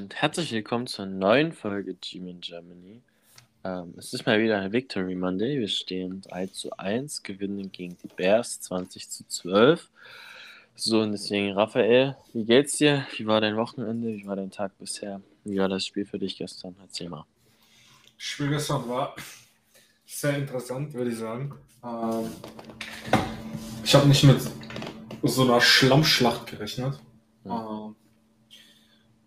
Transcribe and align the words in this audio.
und 0.00 0.14
herzlich 0.14 0.50
willkommen 0.52 0.86
zur 0.86 1.04
neuen 1.04 1.52
Folge 1.52 1.94
Team 1.94 2.26
in 2.26 2.40
Germany. 2.40 3.02
Ähm, 3.64 3.92
es 3.98 4.14
ist 4.14 4.24
mal 4.24 4.40
wieder 4.40 4.58
ein 4.58 4.72
Victory 4.72 5.14
Monday. 5.14 5.58
Wir 5.58 5.68
stehen 5.68 6.22
3 6.22 6.46
zu 6.46 6.70
1, 6.78 7.22
gewinnen 7.22 7.70
gegen 7.70 7.98
die 8.02 8.08
Bears 8.08 8.62
20 8.62 9.10
zu 9.10 9.28
12. 9.28 9.90
So, 10.74 11.02
und 11.02 11.12
deswegen, 11.12 11.52
Raphael, 11.52 12.16
wie 12.32 12.46
geht's 12.46 12.78
dir? 12.78 13.06
Wie 13.14 13.26
war 13.26 13.42
dein 13.42 13.58
Wochenende? 13.58 14.08
Wie 14.08 14.26
war 14.26 14.36
dein 14.36 14.50
Tag 14.50 14.78
bisher? 14.78 15.20
Wie 15.44 15.58
war 15.58 15.68
das 15.68 15.84
Spiel 15.84 16.06
für 16.06 16.18
dich 16.18 16.38
gestern? 16.38 16.74
Erzähl 16.80 17.10
mal. 17.10 17.26
Das 18.16 18.24
Spiel 18.24 18.48
gestern 18.48 18.88
war 18.88 19.14
sehr 20.06 20.38
interessant, 20.38 20.94
würde 20.94 21.10
ich 21.10 21.18
sagen. 21.18 21.52
Ähm, 21.84 22.30
ich 23.84 23.94
habe 23.94 24.08
nicht 24.08 24.24
mit 24.24 24.40
so 25.24 25.42
einer 25.42 25.60
Schlammschlacht 25.60 26.46
gerechnet. 26.46 26.98
Mhm. 27.44 27.50
Ähm, 27.50 27.96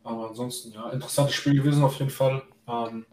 aber 0.04 0.30
ansonsten, 0.30 0.72
ja, 0.72 0.90
interessantes 0.92 1.36
Spiel 1.36 1.56
gewesen 1.56 1.84
auf 1.84 1.98
jeden 2.00 2.12
Fall. 2.12 2.44
Ähm, 2.68 3.06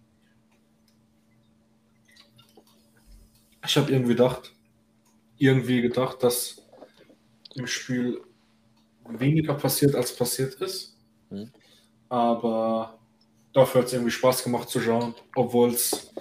ich 3.64 3.76
habe 3.76 3.90
irgendwie 3.92 4.14
gedacht, 4.14 4.52
irgendwie 5.36 5.80
gedacht, 5.82 6.22
dass 6.22 6.66
im 7.54 7.66
Spiel 7.66 8.20
weniger 9.08 9.54
passiert, 9.54 9.94
als 9.94 10.14
passiert 10.14 10.54
ist. 10.54 10.96
Mhm. 11.30 11.52
Aber 12.08 12.98
dafür 13.52 13.80
hat 13.80 13.88
es 13.88 13.92
irgendwie 13.92 14.10
Spaß 14.10 14.42
gemacht 14.42 14.68
zu 14.68 14.80
schauen, 14.80 15.14
obwohl 15.34 15.70
es 15.70 16.12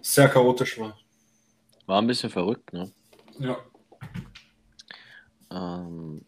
sehr 0.00 0.28
chaotisch 0.28 0.78
war. 0.78 0.96
War 1.86 2.00
ein 2.00 2.06
bisschen 2.06 2.30
verrückt, 2.30 2.72
ne? 2.72 2.92
Ja. 3.38 3.58
Ähm, 5.50 6.24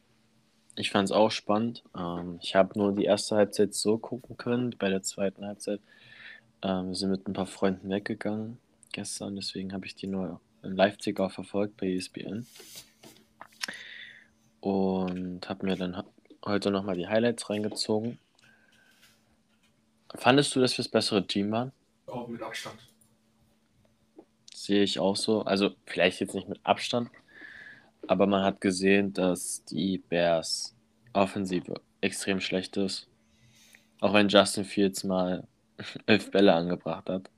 ich 0.76 0.90
fand 0.90 1.08
es 1.08 1.12
auch 1.12 1.30
spannend. 1.30 1.82
Ähm, 1.96 2.38
ich 2.42 2.54
habe 2.54 2.78
nur 2.78 2.92
die 2.94 3.04
erste 3.04 3.36
Halbzeit 3.36 3.74
so 3.74 3.98
gucken 3.98 4.36
können. 4.36 4.74
Bei 4.78 4.88
der 4.88 5.02
zweiten 5.02 5.46
Halbzeit 5.46 5.80
ähm, 6.64 6.88
wir 6.88 6.94
sind 6.94 7.10
mit 7.10 7.28
ein 7.28 7.34
paar 7.34 7.46
Freunden 7.46 7.90
weggegangen 7.90 8.58
gestern, 8.94 9.36
deswegen 9.36 9.72
habe 9.72 9.86
ich 9.86 9.96
die 9.96 10.06
nur 10.06 10.40
in 10.62 10.76
Live-Ticker 10.76 11.28
verfolgt 11.28 11.76
bei 11.76 11.92
ESPN. 11.92 12.46
Und 14.60 15.46
habe 15.46 15.66
mir 15.66 15.76
dann 15.76 16.02
heute 16.46 16.70
nochmal 16.70 16.96
die 16.96 17.06
Highlights 17.06 17.50
reingezogen. 17.50 18.18
Fandest 20.14 20.54
du, 20.54 20.60
dass 20.60 20.72
wir 20.72 20.84
das 20.84 20.90
bessere 20.90 21.26
Team 21.26 21.50
waren? 21.50 21.72
Auch 22.06 22.28
mit 22.28 22.40
Abstand. 22.40 22.76
Sehe 24.54 24.84
ich 24.84 24.98
auch 24.98 25.16
so. 25.16 25.42
Also 25.42 25.74
vielleicht 25.84 26.20
jetzt 26.20 26.34
nicht 26.34 26.48
mit 26.48 26.60
Abstand, 26.62 27.10
aber 28.08 28.26
man 28.26 28.44
hat 28.44 28.60
gesehen, 28.60 29.12
dass 29.12 29.64
die 29.64 29.98
Bears 29.98 30.74
Offensive 31.12 31.80
extrem 32.00 32.40
schlecht 32.40 32.76
ist. 32.76 33.08
Auch 34.00 34.12
wenn 34.12 34.28
Justin 34.28 34.64
Fields 34.64 35.04
mal 35.04 35.46
elf 36.06 36.30
Bälle 36.30 36.52
angebracht 36.54 37.08
hat. 37.08 37.30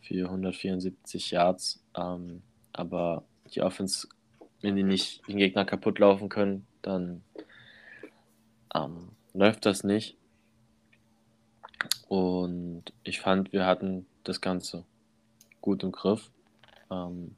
Für 0.00 0.26
174 0.26 1.30
Yards. 1.30 1.82
Ähm, 1.96 2.42
aber 2.72 3.24
die 3.54 3.62
Offense, 3.62 4.08
wenn 4.60 4.76
die 4.76 4.82
nicht 4.82 5.26
den 5.26 5.38
Gegner 5.38 5.64
kaputt 5.64 5.98
laufen 5.98 6.28
können, 6.28 6.66
dann 6.82 7.22
ähm, 8.74 9.08
läuft 9.32 9.66
das 9.66 9.84
nicht. 9.84 10.16
Und 12.08 12.84
ich 13.02 13.20
fand, 13.20 13.52
wir 13.52 13.66
hatten 13.66 14.06
das 14.22 14.40
Ganze 14.40 14.84
gut 15.60 15.82
im 15.82 15.92
Griff. 15.92 16.30
Ähm, 16.90 17.34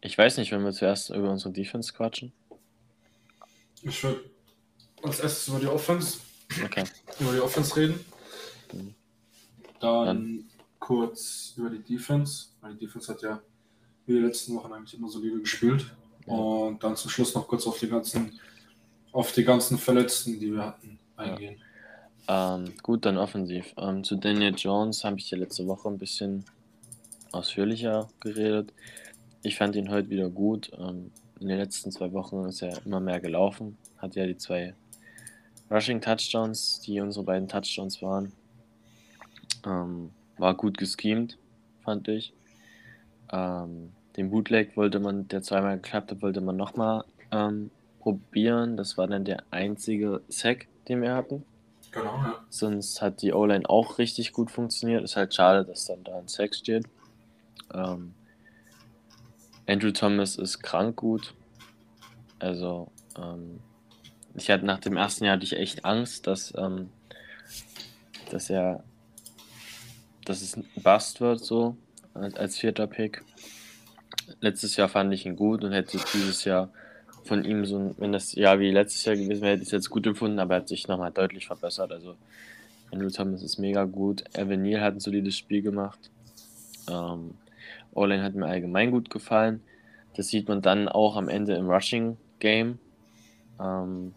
ich 0.00 0.16
weiß 0.16 0.36
nicht, 0.38 0.52
wenn 0.52 0.64
wir 0.64 0.72
zuerst 0.72 1.10
über 1.10 1.30
unsere 1.30 1.52
Defense 1.52 1.92
quatschen. 1.92 2.32
Ich 3.82 4.02
würde 4.02 4.20
als 5.02 5.20
erstes 5.20 5.48
über 5.48 5.58
die 5.60 5.66
Offense, 5.66 6.18
Okay. 6.64 6.84
über 7.18 7.32
die 7.32 7.40
Offense 7.40 7.76
reden. 7.76 8.00
Mhm. 8.72 8.94
Dann, 9.80 10.06
Dann- 10.06 10.44
kurz 10.78 11.54
über 11.56 11.70
die 11.70 11.78
Defense. 11.82 12.46
Weil 12.60 12.74
die 12.74 12.86
Defense 12.86 13.12
hat 13.12 13.22
ja 13.22 13.40
wie 14.06 14.12
die 14.14 14.18
letzten 14.20 14.54
Wochen 14.56 14.72
eigentlich 14.72 14.94
immer 14.98 15.08
solide 15.08 15.40
gespielt. 15.40 15.86
Ja. 16.26 16.34
Und 16.34 16.82
dann 16.82 16.96
zum 16.96 17.10
Schluss 17.10 17.34
noch 17.34 17.46
kurz 17.48 17.66
auf 17.66 17.78
die 17.78 17.88
ganzen, 17.88 18.38
auf 19.12 19.32
die 19.32 19.44
ganzen 19.44 19.78
Verletzten, 19.78 20.38
die 20.38 20.52
wir 20.52 20.64
hatten, 20.66 20.98
eingehen. 21.16 21.60
Ähm, 22.28 22.74
gut, 22.82 23.06
dann 23.06 23.16
offensiv. 23.16 23.72
Ähm, 23.78 24.04
zu 24.04 24.16
Daniel 24.16 24.54
Jones 24.56 25.04
habe 25.04 25.18
ich 25.18 25.30
ja 25.30 25.38
letzte 25.38 25.66
Woche 25.66 25.88
ein 25.88 25.98
bisschen 25.98 26.44
ausführlicher 27.32 28.08
geredet. 28.20 28.72
Ich 29.42 29.56
fand 29.56 29.74
ihn 29.74 29.90
heute 29.90 30.10
wieder 30.10 30.28
gut. 30.28 30.70
Ähm, 30.78 31.12
in 31.40 31.48
den 31.48 31.58
letzten 31.58 31.90
zwei 31.90 32.12
Wochen 32.12 32.44
ist 32.44 32.62
er 32.62 32.84
immer 32.84 33.00
mehr 33.00 33.20
gelaufen. 33.20 33.78
Hat 33.96 34.14
ja 34.14 34.26
die 34.26 34.36
zwei 34.36 34.74
Rushing 35.70 36.00
Touchdowns, 36.00 36.80
die 36.80 37.00
unsere 37.00 37.24
beiden 37.24 37.48
Touchdowns 37.48 38.02
waren. 38.02 38.32
Ähm, 39.64 40.10
war 40.36 40.54
gut 40.54 40.76
geschemt, 40.76 41.38
fand 41.84 42.08
ich. 42.08 42.34
Ähm, 43.32 43.92
den 44.16 44.30
Bootleg 44.30 44.76
wollte 44.76 44.98
man, 45.00 45.28
der 45.28 45.42
zweimal 45.42 45.76
geklappt 45.76 46.10
hat, 46.10 46.22
wollte 46.22 46.42
man 46.42 46.56
nochmal 46.56 47.04
ähm, 47.30 47.70
probieren. 48.00 48.76
Das 48.76 48.98
war 48.98 49.06
dann 49.06 49.24
der 49.24 49.44
einzige 49.50 50.20
Sack, 50.28 50.66
den 50.88 51.00
wir 51.00 51.14
hatten. 51.14 51.44
Genau, 51.92 52.16
ja. 52.16 52.44
Sonst 52.50 53.00
hat 53.00 53.22
die 53.22 53.32
O-Line 53.32 53.68
auch 53.68 53.98
richtig 53.98 54.32
gut 54.32 54.50
funktioniert. 54.50 55.02
Ist 55.02 55.16
halt 55.16 55.34
schade, 55.34 55.64
dass 55.64 55.86
dann 55.86 56.04
da 56.04 56.18
ein 56.18 56.28
Sack 56.28 56.54
steht. 56.54 56.84
Ähm, 57.72 58.12
Andrew 59.70 59.92
Thomas 59.92 60.34
ist 60.34 60.62
krank 60.62 60.96
gut. 60.96 61.32
Also, 62.40 62.90
ähm, 63.16 63.60
ich 64.34 64.50
hatte 64.50 64.66
nach 64.66 64.80
dem 64.80 64.96
ersten 64.96 65.24
Jahr 65.24 65.34
hatte 65.34 65.44
ich 65.44 65.56
echt 65.56 65.84
Angst, 65.84 66.26
dass, 66.26 66.52
ähm, 66.56 66.90
dass 68.32 68.50
er, 68.50 68.82
dass 70.24 70.42
es 70.42 70.56
ein 70.56 70.64
Bust 70.74 71.20
wird, 71.20 71.38
so 71.38 71.76
als, 72.14 72.34
als 72.34 72.58
vierter 72.58 72.88
Pick. 72.88 73.22
Letztes 74.40 74.74
Jahr 74.74 74.88
fand 74.88 75.14
ich 75.14 75.24
ihn 75.24 75.36
gut 75.36 75.62
und 75.62 75.72
hätte 75.72 75.98
dieses 76.14 76.44
Jahr 76.44 76.70
von 77.24 77.44
ihm 77.44 77.64
so, 77.64 77.78
ein, 77.78 77.94
wenn 77.98 78.10
das 78.10 78.32
Jahr 78.32 78.58
wie 78.58 78.72
letztes 78.72 79.04
Jahr 79.04 79.14
gewesen 79.14 79.42
wäre, 79.42 79.52
hätte 79.52 79.62
ich 79.62 79.68
es 79.68 79.72
jetzt 79.72 79.90
gut 79.90 80.04
empfunden, 80.04 80.40
aber 80.40 80.54
er 80.54 80.60
hat 80.62 80.68
sich 80.68 80.88
nochmal 80.88 81.12
deutlich 81.12 81.46
verbessert. 81.46 81.92
Also, 81.92 82.16
Andrew 82.90 83.10
Thomas 83.10 83.44
ist 83.44 83.58
mega 83.58 83.84
gut. 83.84 84.24
Evan 84.32 84.62
Neal 84.62 84.80
hat 84.80 84.94
ein 84.94 85.00
solides 85.00 85.36
Spiel 85.36 85.62
gemacht. 85.62 86.10
Ähm, 86.88 87.34
O-Line 87.92 88.22
hat 88.22 88.34
mir 88.34 88.46
allgemein 88.46 88.90
gut 88.90 89.10
gefallen. 89.10 89.62
Das 90.16 90.28
sieht 90.28 90.48
man 90.48 90.62
dann 90.62 90.88
auch 90.88 91.16
am 91.16 91.28
Ende 91.28 91.54
im 91.54 91.70
Rushing-Game. 91.70 92.78
Ähm, 93.60 94.14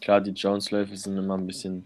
klar, 0.00 0.20
die 0.20 0.30
Jones-Läufe 0.30 0.96
sind 0.96 1.16
immer 1.16 1.36
ein 1.36 1.46
bisschen 1.46 1.84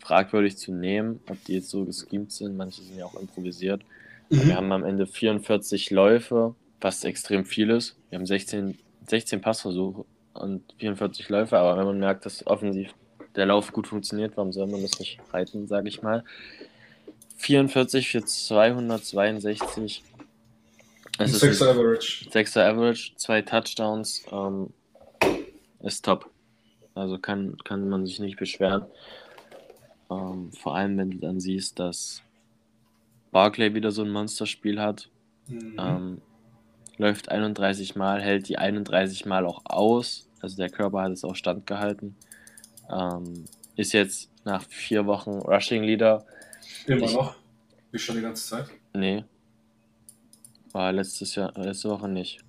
fragwürdig 0.00 0.56
zu 0.56 0.72
nehmen, 0.72 1.20
ob 1.28 1.42
die 1.44 1.54
jetzt 1.54 1.70
so 1.70 1.84
geschemt 1.84 2.32
sind. 2.32 2.56
Manche 2.56 2.82
sind 2.82 2.98
ja 2.98 3.06
auch 3.06 3.14
improvisiert. 3.14 3.82
Mhm. 4.30 4.46
Wir 4.46 4.56
haben 4.56 4.72
am 4.72 4.84
Ende 4.84 5.06
44 5.06 5.90
Läufe, 5.90 6.54
was 6.80 7.04
extrem 7.04 7.44
viel 7.44 7.70
ist. 7.70 7.96
Wir 8.10 8.18
haben 8.18 8.26
16, 8.26 8.78
16 9.06 9.40
Passversuche 9.40 10.04
und 10.34 10.62
44 10.78 11.28
Läufe, 11.28 11.58
aber 11.58 11.78
wenn 11.78 11.86
man 11.86 11.98
merkt, 11.98 12.26
dass 12.26 12.46
offensiv 12.46 12.94
der 13.36 13.46
Lauf 13.46 13.72
gut 13.72 13.86
funktioniert, 13.86 14.36
warum 14.36 14.52
soll 14.52 14.66
man 14.66 14.82
das 14.82 14.98
nicht 14.98 15.18
reiten, 15.32 15.66
sage 15.66 15.88
ich 15.88 16.02
mal. 16.02 16.24
44 17.36 18.08
für 18.08 18.24
262. 18.24 20.02
Es 21.18 21.42
ein 21.42 21.68
Average. 21.68 22.28
6er 22.30 22.68
Average, 22.68 23.12
zwei 23.16 23.42
Touchdowns, 23.42 24.24
ähm, 24.32 24.72
ist 25.80 26.04
top. 26.04 26.30
Also 26.94 27.18
kann, 27.18 27.56
kann 27.64 27.88
man 27.88 28.06
sich 28.06 28.18
nicht 28.20 28.36
beschweren. 28.36 28.86
Ähm, 30.10 30.52
vor 30.52 30.74
allem, 30.76 30.96
wenn 30.98 31.10
du 31.12 31.18
dann 31.18 31.40
siehst, 31.40 31.78
dass 31.78 32.22
Barclay 33.30 33.74
wieder 33.74 33.90
so 33.90 34.02
ein 34.02 34.10
Monsterspiel 34.10 34.80
hat. 34.80 35.08
Mhm. 35.48 35.76
Ähm, 35.78 36.22
läuft 36.98 37.28
31 37.30 37.96
Mal, 37.96 38.22
hält 38.22 38.48
die 38.48 38.58
31 38.58 39.26
Mal 39.26 39.46
auch 39.46 39.62
aus. 39.64 40.28
Also 40.40 40.56
der 40.56 40.70
Körper 40.70 41.02
hat 41.02 41.12
es 41.12 41.24
auch 41.24 41.34
standgehalten. 41.36 42.16
Ähm, 42.90 43.44
ist 43.76 43.92
jetzt 43.92 44.30
nach 44.44 44.62
vier 44.68 45.06
Wochen 45.06 45.30
Rushing 45.30 45.82
Leader. 45.82 46.24
Immer 46.86 47.06
ich- 47.06 47.14
noch. 47.14 47.34
Wie 47.90 47.98
schon 47.98 48.16
die 48.16 48.22
ganze 48.22 48.48
Zeit. 48.48 48.66
Nee. 48.92 49.24
War 50.74 50.92
letztes 50.92 51.36
Jahr, 51.36 51.52
letzte 51.54 51.88
Woche 51.88 52.08
nicht. 52.08 52.40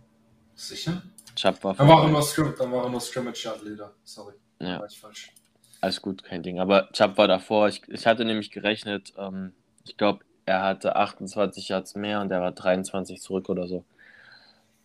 Sicher? 0.56 1.04
Chubb 1.36 1.64
war 1.64 1.76
Dann 1.76 1.88
war 1.88 1.98
er 1.98 2.00
vorbei. 2.00 2.12
nur, 2.12 2.22
Scrim 2.24 2.56
dann 2.58 2.72
war 2.72 2.84
er 2.86 2.90
nur 2.90 3.00
Scrimmage 3.00 3.44
Yard 3.46 3.64
Leader. 3.64 3.94
Sorry. 4.04 4.34
Ja. 4.60 4.80
War 4.80 4.88
ich 4.88 5.00
falsch. 5.00 5.32
Alles 5.80 6.02
gut, 6.02 6.24
kein 6.24 6.42
Ding. 6.42 6.60
Aber 6.60 6.90
Chubb 6.92 7.20
war 7.20 7.28
davor. 7.28 7.68
Ich, 7.68 7.84
ich 7.88 8.08
hatte 8.08 8.26
nämlich 8.26 8.50
gerechnet, 8.50 9.14
ähm, 9.16 9.54
ich 9.86 9.96
glaube, 9.96 10.26
er 10.48 10.64
hatte 10.64 10.96
28 10.96 11.70
Yards 11.70 11.94
mehr 11.94 12.20
und 12.20 12.32
er 12.32 12.42
war 12.42 12.52
23 12.52 13.22
zurück 13.22 13.48
oder 13.48 13.68
so. 13.68 13.86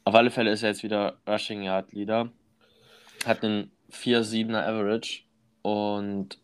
Auf 0.04 0.14
alle 0.14 0.31
Fälle 0.31 0.50
ist 0.50 0.62
er 0.62 0.69
jetzt 0.70 0.82
wieder 0.82 1.16
Rushing 1.26 1.62
Yard 1.62 1.93
Leader. 1.93 2.28
Hat 3.25 3.43
einen 3.43 3.70
4-7er 3.90 4.66
Average 4.66 5.22
und 5.62 6.38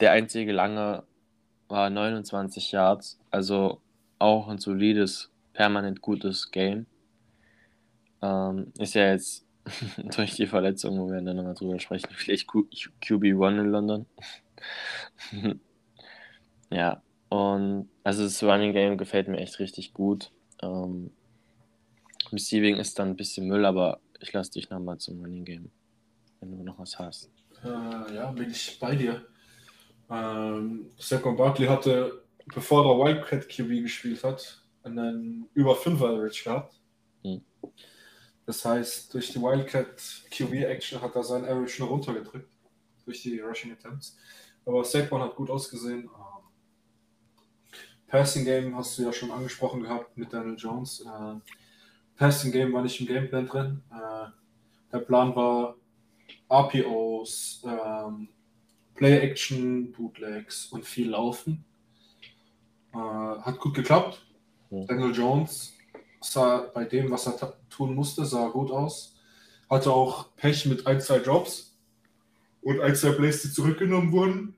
der 0.00 0.10
einzige 0.10 0.50
lange 0.50 1.04
war 1.68 1.90
29 1.90 2.72
Yards. 2.72 3.20
Also 3.30 3.80
auch 4.18 4.48
ein 4.48 4.58
solides, 4.58 5.30
permanent 5.58 6.00
gutes 6.00 6.52
Game. 6.52 6.86
Ähm, 8.22 8.72
ist 8.78 8.94
ja 8.94 9.10
jetzt 9.10 9.44
durch 10.16 10.36
die 10.36 10.46
Verletzung, 10.46 11.00
wo 11.00 11.10
wir 11.10 11.20
dann 11.20 11.36
nochmal 11.36 11.54
drüber 11.54 11.80
sprechen, 11.80 12.10
vielleicht 12.12 12.46
Q- 12.46 12.68
QB1 13.02 13.60
in 13.60 13.66
London. 13.66 14.06
ja, 16.70 17.02
und 17.28 17.88
also 18.04 18.22
das 18.22 18.40
Running 18.44 18.72
Game 18.72 18.96
gefällt 18.98 19.26
mir 19.26 19.38
echt 19.38 19.58
richtig 19.58 19.92
gut. 19.94 20.30
Ähm, 20.62 21.10
Receiving 22.32 22.76
ist 22.76 23.00
dann 23.00 23.08
ein 23.08 23.16
bisschen 23.16 23.48
Müll, 23.48 23.66
aber 23.66 23.98
ich 24.20 24.32
lasse 24.32 24.52
dich 24.52 24.70
nochmal 24.70 24.98
zum 24.98 25.20
Running 25.20 25.44
Game, 25.44 25.70
wenn 26.40 26.56
du 26.56 26.62
noch 26.62 26.78
was 26.78 27.00
hast. 27.00 27.30
Äh, 27.64 28.14
ja, 28.14 28.30
bin 28.30 28.48
ich 28.48 28.78
bei 28.78 28.94
dir. 28.94 29.26
Ähm, 30.08 30.88
Saquon 30.98 31.36
Barkley 31.36 31.66
hatte, 31.66 32.22
bevor 32.46 32.86
er 32.86 33.04
Wildcat 33.04 33.48
QB 33.48 33.82
gespielt 33.82 34.22
hat, 34.22 34.62
einen 34.90 35.48
über 35.54 35.74
5 35.74 36.00
Average 36.00 36.44
gehabt. 36.44 36.80
Hm. 37.22 37.42
Das 38.46 38.64
heißt, 38.64 39.12
durch 39.12 39.32
die 39.32 39.40
Wildcat 39.40 40.22
QB 40.30 40.52
Action 40.64 41.02
hat 41.02 41.14
er 41.14 41.22
seinen 41.22 41.44
Average 41.44 41.82
nur 41.82 41.90
runtergedrückt. 41.90 42.50
Durch 43.04 43.22
die 43.22 43.40
Rushing 43.40 43.72
Attempts. 43.72 44.16
Aber 44.64 44.84
Saquon 44.84 45.20
hat 45.22 45.36
gut 45.36 45.50
ausgesehen. 45.50 46.04
Ähm, 46.04 46.38
Passing 48.06 48.44
Game 48.44 48.76
hast 48.76 48.98
du 48.98 49.02
ja 49.02 49.12
schon 49.12 49.30
angesprochen 49.30 49.82
gehabt 49.82 50.16
mit 50.16 50.32
Daniel 50.32 50.56
Jones. 50.56 51.00
Äh, 51.00 51.34
Passing 52.16 52.52
Game 52.52 52.72
war 52.72 52.82
nicht 52.82 53.00
im 53.00 53.06
Gameplan 53.06 53.46
drin. 53.46 53.82
Äh, 53.90 54.30
der 54.92 54.98
Plan 55.00 55.34
war 55.36 55.76
RPOs, 56.50 57.62
ähm, 57.64 58.28
Play 58.94 59.18
Action, 59.18 59.92
Bootlegs 59.92 60.66
und 60.66 60.84
viel 60.84 61.10
Laufen. 61.10 61.64
Äh, 62.94 62.98
hat 62.98 63.58
gut 63.58 63.74
geklappt. 63.74 64.26
Daniel 64.70 65.14
Jones 65.14 65.74
sah 66.20 66.70
bei 66.74 66.84
dem, 66.84 67.10
was 67.10 67.26
er 67.26 67.54
tun 67.70 67.94
musste, 67.94 68.24
sah 68.24 68.48
gut 68.48 68.70
aus. 68.70 69.16
Hatte 69.70 69.92
auch 69.92 70.34
Pech 70.36 70.66
mit 70.66 70.86
ein, 70.86 71.00
zwei 71.00 71.18
Drops 71.18 71.76
und 72.62 72.80
ein, 72.80 72.94
zwei 72.94 73.12
Plays, 73.12 73.42
die 73.42 73.50
zurückgenommen 73.50 74.12
wurden. 74.12 74.56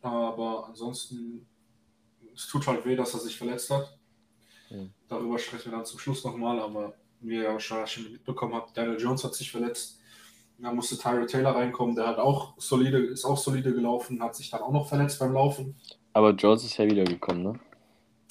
Aber 0.00 0.66
ansonsten, 0.68 1.46
es 2.34 2.48
tut 2.48 2.66
halt 2.66 2.84
weh, 2.84 2.96
dass 2.96 3.14
er 3.14 3.20
sich 3.20 3.36
verletzt 3.36 3.70
hat. 3.70 3.98
Ja. 4.70 4.78
Darüber 5.08 5.38
sprechen 5.38 5.70
wir 5.70 5.78
dann 5.78 5.86
zum 5.86 5.98
Schluss 5.98 6.24
nochmal, 6.24 6.58
aber 6.60 6.94
wie 7.20 7.36
ihr 7.36 7.48
wahrscheinlich 7.48 7.90
schon 7.90 8.10
mitbekommen 8.10 8.54
habt, 8.54 8.76
Daniel 8.76 9.00
Jones 9.00 9.22
hat 9.22 9.34
sich 9.34 9.50
verletzt. 9.50 10.00
Da 10.58 10.72
musste 10.72 10.96
Tyler 10.96 11.26
Taylor 11.26 11.56
reinkommen, 11.56 11.96
der 11.96 12.06
hat 12.06 12.18
auch 12.18 12.54
solide, 12.56 12.98
ist 12.98 13.24
auch 13.24 13.36
solide 13.36 13.72
gelaufen, 13.72 14.22
hat 14.22 14.36
sich 14.36 14.50
dann 14.50 14.60
auch 14.60 14.70
noch 14.70 14.88
verletzt 14.88 15.18
beim 15.18 15.32
Laufen. 15.32 15.76
Aber 16.12 16.30
Jones 16.30 16.64
ist 16.64 16.76
ja 16.76 16.84
wiedergekommen, 16.84 17.42
ne? 17.42 17.60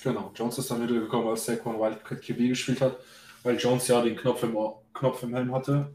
Genau, 0.03 0.31
Jones 0.35 0.57
ist 0.57 0.71
dann 0.71 0.81
wiedergekommen, 0.81 1.27
als 1.27 1.45
Saquon 1.45 1.79
Wildcat 1.79 2.21
QB 2.21 2.37
gespielt 2.37 2.81
hat, 2.81 2.97
weil 3.43 3.57
Jones 3.57 3.87
ja 3.87 4.01
den 4.01 4.15
Knopf 4.15 4.41
im, 4.43 4.57
Knopf 4.93 5.21
im 5.23 5.35
Helm 5.35 5.53
hatte 5.53 5.93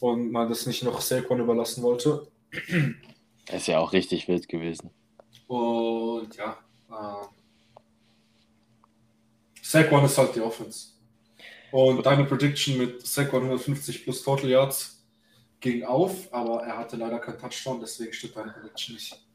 und 0.00 0.32
man 0.32 0.48
das 0.48 0.66
nicht 0.66 0.82
noch 0.82 1.00
Saquon 1.00 1.40
überlassen 1.40 1.82
wollte. 1.82 2.26
ist 3.52 3.66
ja 3.66 3.78
auch 3.78 3.92
richtig 3.92 4.28
wild 4.28 4.48
gewesen. 4.48 4.90
Und 5.46 6.34
ja, 6.36 6.58
äh, 6.90 7.26
Saquon 9.62 10.04
ist 10.06 10.16
halt 10.16 10.34
die 10.34 10.40
Offense. 10.40 10.92
Und 11.70 12.06
deine 12.06 12.24
Prediction 12.24 12.78
mit 12.78 13.06
Saquon 13.06 13.42
150 13.42 14.04
plus 14.04 14.22
Total 14.22 14.48
Yards 14.48 15.04
ging 15.60 15.84
auf, 15.84 16.32
aber 16.32 16.62
er 16.62 16.78
hatte 16.78 16.96
leider 16.96 17.18
keinen 17.18 17.38
Touchdown, 17.38 17.80
deswegen 17.80 18.12
steht 18.14 18.34
deine 18.34 18.52
Prediction 18.52 18.94
nicht. 18.94 19.27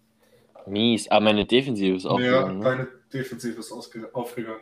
Mies, 0.67 1.09
aber 1.09 1.25
meine 1.25 1.45
Defensive 1.45 1.95
ist 1.95 2.05
aufgegangen. 2.05 2.61
Ja, 2.61 2.69
ne? 2.69 2.77
deine 2.77 2.87
Defensive 3.11 3.59
ist 3.59 3.71
aufgegangen. 3.71 4.61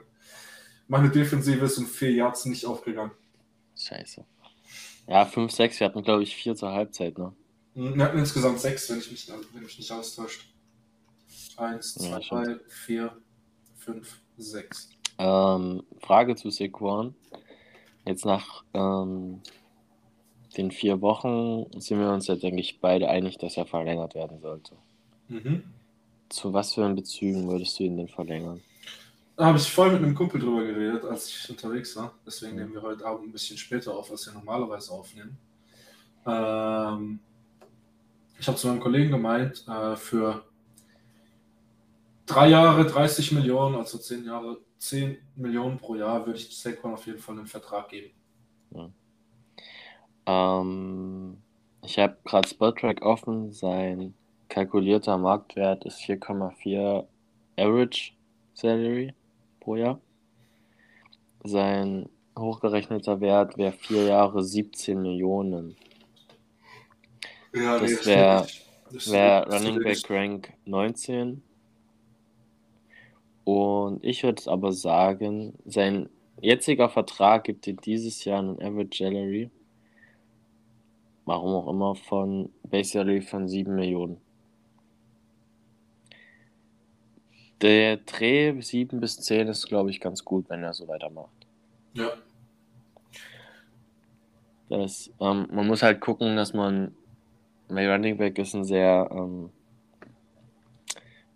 Meine 0.87 1.09
Defensive 1.09 1.65
ist 1.65 1.77
um 1.77 1.85
vier 1.85 2.11
Yards 2.11 2.45
nicht 2.45 2.65
aufgegangen. 2.65 3.11
Scheiße. 3.77 4.25
Ja, 5.07 5.25
5, 5.25 5.51
6, 5.51 5.79
wir 5.79 5.87
hatten 5.87 6.03
glaube 6.03 6.23
ich 6.23 6.35
vier 6.35 6.55
zur 6.55 6.71
Halbzeit, 6.71 7.17
ne? 7.17 7.33
Hm, 7.75 7.95
wir 7.95 8.03
hatten 8.05 8.19
insgesamt 8.19 8.59
sechs, 8.59 8.89
wenn 8.89 8.99
ich 8.99 9.09
mich, 9.11 9.31
wenn 9.53 9.63
mich 9.63 9.77
nicht 9.77 9.91
alles 9.91 10.15
täuscht. 10.15 10.47
Eins, 11.57 11.95
zwei, 11.95 12.19
ja, 12.19 12.43
drei, 12.43 12.59
vier, 12.67 13.17
fünf, 13.77 14.21
sechs. 14.37 14.89
Ähm, 15.17 15.83
Frage 15.99 16.35
zu 16.35 16.49
Sequan. 16.49 17.15
Jetzt 18.05 18.25
nach 18.25 18.63
ähm, 18.73 19.41
den 20.57 20.71
vier 20.71 21.01
Wochen 21.01 21.65
sind 21.79 21.99
wir 21.99 22.11
uns 22.11 22.27
ja, 22.27 22.35
denke 22.35 22.59
ich, 22.59 22.79
beide 22.79 23.09
einig, 23.09 23.37
dass 23.37 23.57
er 23.57 23.65
verlängert 23.65 24.15
werden 24.15 24.39
sollte. 24.39 24.75
Mhm. 25.27 25.63
Zu 26.31 26.53
was 26.53 26.73
für 26.73 26.87
Bezügen 26.93 27.49
würdest 27.49 27.77
du 27.77 27.83
ihn 27.83 27.97
denn 27.97 28.07
verlängern? 28.07 28.61
Da 29.35 29.47
habe 29.47 29.57
ich 29.57 29.69
voll 29.69 29.91
mit 29.91 30.01
einem 30.01 30.15
Kumpel 30.15 30.39
drüber 30.39 30.63
geredet, 30.63 31.03
als 31.03 31.27
ich 31.27 31.49
unterwegs 31.49 31.95
war. 31.95 32.13
Deswegen 32.25 32.55
nehmen 32.55 32.73
wir 32.73 32.81
heute 32.81 33.05
Abend 33.05 33.27
ein 33.27 33.31
bisschen 33.31 33.57
später 33.57 33.93
auf, 33.93 34.09
als 34.11 34.27
wir 34.27 34.33
normalerweise 34.33 34.91
aufnehmen. 34.91 35.37
Ähm, 36.25 37.19
ich 38.39 38.47
habe 38.47 38.57
zu 38.57 38.67
meinem 38.67 38.79
Kollegen 38.79 39.11
gemeint, 39.11 39.65
äh, 39.67 39.95
für 39.95 40.43
drei 42.25 42.49
Jahre 42.49 42.85
30 42.85 43.33
Millionen, 43.33 43.75
also 43.75 43.97
zehn 43.97 44.23
Jahre 44.23 44.57
10 44.77 45.17
Millionen 45.35 45.79
pro 45.79 45.95
Jahr, 45.95 46.25
würde 46.25 46.39
ich 46.39 46.57
Saquon 46.57 46.93
auf 46.93 47.05
jeden 47.05 47.19
Fall 47.19 47.37
einen 47.37 47.47
Vertrag 47.47 47.89
geben. 47.89 48.11
Ja. 48.71 48.89
Ähm, 50.25 51.41
ich 51.83 51.99
habe 51.99 52.17
gerade 52.23 52.47
Spottrack 52.47 53.01
offen, 53.01 53.51
sein 53.51 54.13
kalkulierter 54.51 55.17
Marktwert 55.17 55.85
ist 55.85 56.01
4,4 56.01 57.05
Average 57.57 58.11
Salary 58.53 59.13
pro 59.61 59.77
Jahr. 59.77 60.01
Sein 61.43 62.09
hochgerechneter 62.37 63.21
Wert 63.21 63.57
wäre 63.57 63.71
vier 63.71 64.07
Jahre 64.07 64.43
17 64.43 65.01
Millionen. 65.01 65.77
Ja, 67.53 67.79
das 67.79 68.05
wäre 68.05 68.47
wär 68.91 69.47
Running 69.47 69.79
Back 69.83 70.09
Rank 70.09 70.53
19. 70.65 71.41
Und 73.45 74.03
ich 74.03 74.21
würde 74.23 74.43
aber 74.47 74.73
sagen, 74.73 75.53
sein 75.65 76.09
jetziger 76.41 76.89
Vertrag 76.89 77.45
gibt 77.45 77.65
dir 77.65 77.75
dieses 77.75 78.25
Jahr 78.25 78.39
einen 78.39 78.61
Average 78.61 79.05
Salary, 79.05 79.49
warum 81.25 81.53
auch 81.55 81.69
immer, 81.69 81.95
von 81.95 82.51
Base 82.63 82.91
Salary 82.91 83.21
von 83.21 83.47
7 83.47 83.73
Millionen. 83.73 84.19
Der 87.61 87.97
Dreh 87.97 88.59
7 88.59 88.99
bis 88.99 89.19
10 89.21 89.47
ist, 89.47 89.67
glaube 89.67 89.91
ich, 89.91 89.99
ganz 89.99 90.25
gut, 90.25 90.49
wenn 90.49 90.63
er 90.63 90.73
so 90.73 90.87
weitermacht. 90.87 91.29
Ja. 91.93 92.11
Das, 94.69 95.11
ähm, 95.19 95.47
man 95.51 95.67
muss 95.67 95.83
halt 95.83 95.99
gucken, 95.99 96.35
dass 96.35 96.53
man. 96.53 96.95
Mein 97.67 97.89
Running 97.89 98.17
Back 98.17 98.37
ist 98.39 98.53
ein 98.53 98.63
sehr. 98.63 99.09
Ähm, 99.11 99.49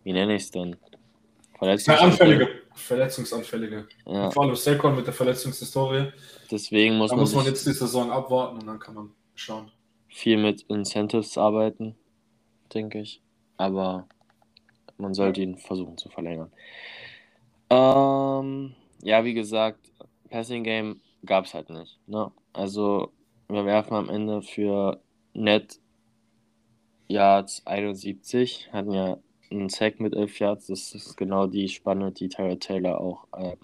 wie 0.04 0.14
nenne 0.14 0.36
ich 0.36 0.44
es 0.44 0.52
denn? 0.52 0.78
Verletzungsanfällige. 1.58 2.48
Verletzungsanfällige. 2.74 3.88
Ja. 4.06 4.32
Vor 4.32 4.44
allem 4.44 4.56
Saquon 4.56 4.96
mit 4.96 5.06
der 5.06 5.14
Verletzungshistorie. 5.14 6.12
Deswegen 6.52 6.98
muss 6.98 7.10
da 7.10 7.16
man. 7.16 7.24
muss 7.24 7.36
man 7.36 7.46
jetzt 7.46 7.66
die 7.66 7.74
Saison 7.74 8.12
abwarten 8.12 8.60
und 8.60 8.68
dann 8.68 8.80
kann 8.80 8.96
man 8.96 9.12
schauen. 9.36 9.72
Viel 10.08 10.38
mit 10.38 10.64
Incentives 10.64 11.38
arbeiten, 11.38 11.96
denke 12.74 13.00
ich. 13.00 13.22
Aber 13.58 14.08
man 14.98 15.14
sollte 15.14 15.42
ihn 15.42 15.58
versuchen 15.58 15.98
zu 15.98 16.10
verlängern. 16.10 16.52
Ähm, 17.70 18.76
ja, 19.02 19.24
wie 19.24 19.34
gesagt, 19.34 19.92
Passing 20.30 20.64
Game 20.64 21.02
gab 21.26 21.46
es 21.46 21.54
halt 21.54 21.70
nicht. 21.70 22.00
Ne? 22.08 22.32
Also, 22.54 23.12
wir 23.48 23.66
werfen 23.66 23.94
am 23.96 24.10
Ende 24.10 24.42
für 24.42 25.00
Net 25.34 25.80
Yards 27.08 27.66
71, 27.66 28.70
hatten 28.72 28.92
ja 28.92 29.18
einen 29.52 29.70
Sack 29.70 30.00
mit 30.00 30.16
11 30.16 30.40
Yards. 30.40 30.68
Das 30.68 30.94
ist 30.94 31.16
genau 31.18 31.48
die 31.48 31.70
Spanne, 31.70 32.12
die 32.12 32.30
Tyler 32.30 32.60
Taylor 32.60 33.00
auch 33.00 33.28
äh, 33.34 33.56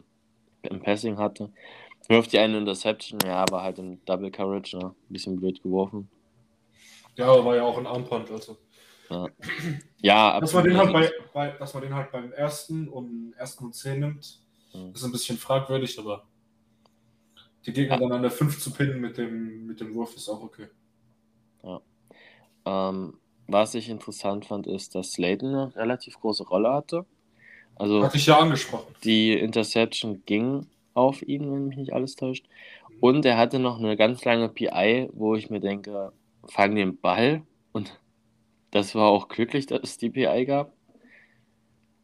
im 0.64 0.80
Passing 0.82 1.18
hatte. 1.18 1.50
Wirft 2.08 2.34
die 2.34 2.40
eine 2.40 2.58
Interception, 2.58 3.20
ja, 3.26 3.38
aber 3.38 3.64
halt 3.64 3.80
im 3.80 4.04
Double 4.06 4.32
Coverage, 4.32 4.78
ne? 4.78 4.86
Ein 4.88 5.14
bisschen 5.14 5.40
blöd 5.40 5.62
geworfen. 5.64 6.10
Ja, 7.16 7.28
aber 7.28 7.46
war 7.46 7.56
ja 7.56 7.64
auch 7.64 7.78
ein 7.78 7.88
Armpunt, 7.88 8.30
also. 8.32 8.58
Ja, 9.12 9.28
ja 10.02 10.40
dass 10.40 10.54
man, 10.54 10.64
den 10.64 10.78
halt 10.78 10.94
bei, 10.94 11.12
bei, 11.34 11.50
dass 11.52 11.74
man 11.74 11.84
den 11.84 11.94
halt 11.94 12.12
beim 12.12 12.32
ersten 12.32 12.88
und 12.88 13.34
ersten 13.38 13.66
und 13.66 13.76
10 13.76 14.00
nimmt, 14.00 14.40
mhm. 14.74 14.92
ist 14.94 15.04
ein 15.04 15.12
bisschen 15.12 15.38
fragwürdig, 15.38 16.00
aber 16.00 16.24
die 17.66 17.74
Gegner 17.74 17.96
ja. 17.96 18.02
dann 18.02 18.12
an 18.14 18.22
der 18.22 18.32
5 18.32 18.60
zu 18.60 18.72
pinnen 18.72 19.00
mit 19.02 19.18
dem, 19.18 19.68
mit 19.68 19.80
dem 19.80 19.94
Wurf 19.94 20.16
ist 20.16 20.30
auch 20.30 20.42
okay. 20.42 20.68
Ja. 21.64 21.82
Ähm, 22.66 23.18
was 23.48 23.76
ich 23.76 23.90
interessant 23.90 24.46
fand, 24.46 24.66
ist, 24.66 24.96
dass 24.96 25.12
Slayton 25.12 25.54
eine 25.54 25.76
relativ 25.76 26.20
große 26.20 26.48
Rolle 26.48 26.72
hatte. 26.72 27.06
Also 27.76 28.04
Hatte 28.04 28.18
ich 28.18 28.26
ja 28.26 28.40
angesprochen. 28.40 28.94
Die 29.04 29.34
Interception 29.34 30.24
ging 30.26 30.68
auf 30.94 31.22
ihn, 31.22 31.52
wenn 31.52 31.68
mich 31.68 31.78
nicht 31.78 31.94
alles 31.94 32.16
täuscht. 32.16 32.46
Und 33.00 33.26
er 33.26 33.38
hatte 33.38 33.60
noch 33.60 33.80
eine 33.80 33.98
ganz 33.98 34.24
lange 34.24 34.50
PI, 34.50 35.10
wo 35.14 35.36
ich 35.36 35.50
mir 35.50 35.60
denke, 35.60 36.14
fang 36.48 36.76
den 36.76 36.98
Ball 37.00 37.42
und 37.72 38.00
das 38.72 38.96
war 38.96 39.10
auch 39.10 39.28
glücklich, 39.28 39.66
dass 39.68 39.82
es 39.84 39.98
die 39.98 40.10
PI 40.10 40.46
gab. 40.46 40.74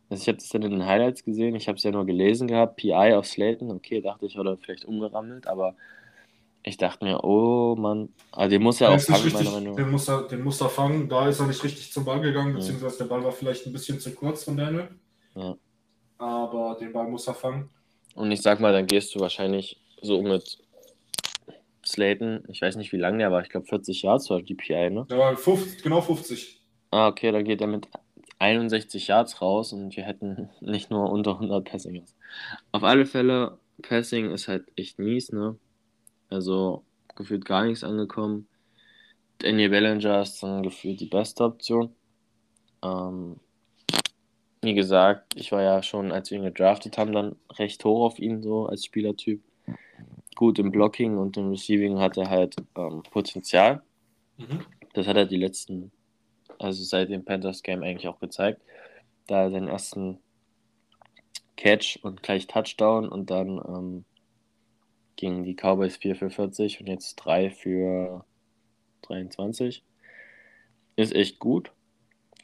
Also 0.10 0.22
ich 0.22 0.28
habe 0.30 0.38
das 0.38 0.50
dann 0.50 0.62
in 0.64 0.72
den 0.72 0.86
Highlights 0.86 1.24
gesehen, 1.26 1.56
ich 1.56 1.68
habe 1.68 1.78
es 1.78 1.84
ja 1.84 1.92
nur 1.92 2.06
gelesen 2.06 2.48
gehabt, 2.48 2.78
PI 2.78 3.14
auf 3.14 3.26
Slayton, 3.28 3.72
okay, 3.72 4.02
dachte 4.02 4.26
ich, 4.26 4.38
oder 4.40 4.58
vielleicht 4.58 4.86
umgerammelt, 4.86 5.48
aber 5.48 5.76
Ich 6.64 6.76
dachte 6.78 7.06
mir, 7.06 7.24
oh 7.24 7.76
Mann, 7.78 8.10
also 8.32 8.50
den 8.50 8.62
muss 8.64 8.82
er 8.82 8.92
auch 8.92 9.00
fangen, 9.00 9.24
meiner 9.24 9.24
richtig, 9.24 9.52
Meinung 9.52 9.76
nach. 9.76 9.76
den, 9.76 9.90
muss 9.90 10.08
er, 10.10 10.24
den 10.28 10.44
muss 10.44 10.60
er 10.60 10.70
fangen. 10.70 11.08
Da 11.08 11.30
ist 11.30 11.40
er 11.40 11.48
nicht 11.48 11.64
richtig 11.64 11.94
zum 11.94 12.04
Ball 12.04 12.20
gegangen, 12.20 12.54
beziehungsweise 12.54 12.98
der 12.98 13.06
Ball 13.06 13.24
war 13.24 13.32
vielleicht 13.32 13.66
ein 13.66 13.72
bisschen 13.74 14.00
zu 14.02 14.14
kurz 14.14 14.44
von 14.44 14.58
Daniel. 14.58 14.90
Ja. 15.36 15.56
Aber 16.18 16.76
den 16.80 16.92
Ball 16.92 17.08
muss 17.08 17.28
er 17.28 17.36
fangen. 17.36 17.70
Und 18.16 18.32
ich 18.32 18.42
sag 18.42 18.60
mal, 18.60 18.74
dann 18.74 18.88
gehst 18.88 19.16
du 19.16 19.20
wahrscheinlich 19.22 19.80
so 20.02 20.22
mit 20.22 20.58
Slayton, 21.86 22.44
ich 22.50 22.62
weiß 22.62 22.76
nicht 22.76 22.92
wie 22.92 22.98
lange 22.98 23.20
der 23.20 23.32
war, 23.32 23.42
ich 23.42 23.50
glaube 23.50 23.68
40 23.68 24.02
Yards 24.02 24.30
war 24.30 24.42
die 24.42 24.56
PI, 24.56 24.90
ne? 24.90 25.08
Der 25.10 25.20
war 25.20 25.38
50, 25.38 25.82
genau 25.84 26.02
50. 26.02 26.57
Ah, 26.92 27.08
okay, 27.08 27.32
dann 27.32 27.44
geht 27.44 27.62
er 27.62 27.68
mit 27.68 27.88
61 28.40 29.08
Yards 29.08 29.42
raus 29.42 29.74
und 29.74 29.96
wir 29.96 30.04
hätten 30.04 30.50
nicht 30.62 30.90
nur 30.92 31.12
unter 31.12 31.32
100 31.32 31.64
Passing 31.66 31.96
Yards. 31.96 32.16
Auf 32.72 32.84
alle 32.84 33.06
Fälle, 33.06 33.58
Passing 33.82 34.32
ist 34.32 34.48
halt 34.48 34.66
echt 34.76 35.00
mies, 35.00 35.32
ne? 35.32 35.58
Also 36.30 36.84
gefühlt 37.16 37.46
gar 37.46 37.66
nichts 37.66 37.84
angekommen. 37.84 38.48
Daniel 39.40 39.70
Bellinger 39.70 40.22
ist 40.22 40.42
dann 40.42 40.64
gefühlt 40.64 41.00
die 41.00 41.06
beste 41.06 41.44
Option. 41.44 41.94
Ähm, 42.84 43.40
wie 44.62 44.74
gesagt, 44.74 45.36
ich 45.36 45.52
war 45.52 45.62
ja 45.62 45.84
schon, 45.84 46.12
als 46.12 46.32
wir 46.32 46.40
ihn 46.40 46.44
gedraftet 46.44 46.98
haben, 46.98 47.12
dann 47.12 47.36
recht 47.54 47.84
hoch 47.86 48.06
auf 48.06 48.20
ihn 48.20 48.42
so 48.42 48.66
als 48.66 48.86
Spielertyp. 48.86 49.42
Gut 50.36 50.60
im 50.60 50.72
Blocking 50.72 51.18
und 51.18 51.38
im 51.38 51.50
Receiving 51.50 52.00
hat 52.00 52.18
er 52.18 52.30
halt 52.30 52.56
ähm, 52.76 53.04
Potenzial. 53.12 53.82
Mhm. 54.38 54.66
Das 54.94 55.08
hat 55.08 55.18
er 55.18 55.26
die 55.26 55.38
letzten, 55.38 55.92
also 56.60 56.84
seit 56.84 57.10
dem 57.10 57.26
Panthers 57.26 57.64
Game 57.64 57.84
eigentlich 57.84 58.08
auch 58.08 58.20
gezeigt. 58.20 58.62
Da 59.28 59.50
seinen 59.50 59.68
ersten 59.68 60.20
Catch 61.56 62.00
und 62.04 62.24
gleich 62.24 62.48
Touchdown 62.48 63.10
und 63.10 63.30
dann 63.30 63.58
ähm, 63.68 64.06
gingen 65.16 65.44
die 65.44 65.56
Cowboys 65.56 65.98
4 65.98 66.16
für 66.16 66.30
40 66.30 66.80
und 66.80 66.88
jetzt 66.88 67.16
3 67.16 67.50
für 67.50 68.24
23. 69.02 69.84
Ist 70.96 71.14
echt 71.14 71.40
gut, 71.40 71.72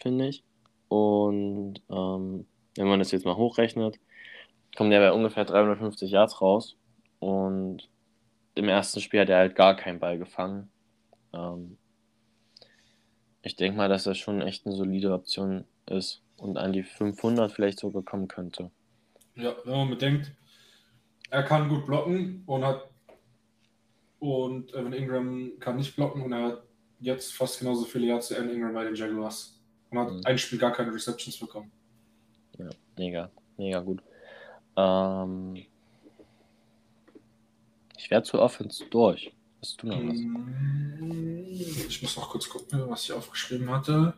finde 0.01 0.27
ich. 0.27 0.43
Und 0.89 1.81
ähm, 1.89 2.45
wenn 2.75 2.87
man 2.87 2.99
das 2.99 3.11
jetzt 3.11 3.25
mal 3.25 3.37
hochrechnet, 3.37 3.99
kommt 4.75 4.91
er 4.91 4.99
bei 4.99 5.11
ungefähr 5.11 5.45
350 5.45 6.11
Yards 6.11 6.41
raus. 6.41 6.75
Und 7.19 7.89
im 8.55 8.67
ersten 8.67 8.99
Spiel 8.99 9.21
hat 9.21 9.29
er 9.29 9.37
halt 9.37 9.55
gar 9.55 9.75
keinen 9.75 9.99
Ball 9.99 10.17
gefangen. 10.17 10.69
Ähm, 11.33 11.77
ich 13.43 13.55
denke 13.55 13.77
mal, 13.77 13.89
dass 13.89 14.05
das 14.05 14.17
schon 14.17 14.41
echt 14.41 14.65
eine 14.65 14.75
solide 14.75 15.13
Option 15.13 15.65
ist 15.85 16.21
und 16.37 16.57
an 16.57 16.73
die 16.73 16.83
500 16.83 17.51
vielleicht 17.51 17.79
sogar 17.79 18.01
kommen 18.03 18.27
könnte. 18.27 18.71
Ja, 19.35 19.55
wenn 19.65 19.73
man 19.77 19.89
bedenkt, 19.89 20.31
er 21.29 21.43
kann 21.43 21.69
gut 21.69 21.85
blocken 21.85 22.43
und 22.45 22.63
hat 22.65 22.89
und 24.19 24.73
Evan 24.73 24.93
Ingram 24.93 25.51
kann 25.59 25.75
nicht 25.75 25.95
blocken 25.95 26.21
und 26.21 26.31
er 26.31 26.43
hat 26.43 26.63
jetzt 27.01 27.33
fast 27.33 27.59
genauso 27.59 27.83
viele 27.85 28.07
Yards 28.07 28.29
wie 28.31 28.35
Evan 28.35 28.49
Ingram 28.49 28.73
bei 28.73 28.85
den 28.85 28.95
Jaguars 28.95 29.59
und 29.89 29.99
hat 29.99 30.11
Mhm. 30.11 30.21
ein 30.25 30.37
Spiel 30.37 30.59
gar 30.59 30.71
keine 30.71 30.93
Receptions 30.93 31.37
bekommen. 31.37 31.71
Ja, 32.57 32.69
mega, 32.97 33.29
mega 33.57 33.79
gut. 33.81 34.01
Ähm, 34.77 35.65
ich 37.97 38.09
werde 38.09 38.25
zur 38.25 38.41
Offense 38.41 38.85
durch. 38.89 39.33
Hast 39.63 39.81
du 39.81 39.87
noch 39.87 39.95
was? 39.95 40.17
Mm, 40.19 41.45
Ich 41.87 42.01
muss 42.01 42.17
noch 42.17 42.29
kurz 42.29 42.49
gucken, 42.49 42.83
was 42.89 43.05
ich 43.05 43.13
aufgeschrieben 43.13 43.69
hatte. 43.71 44.13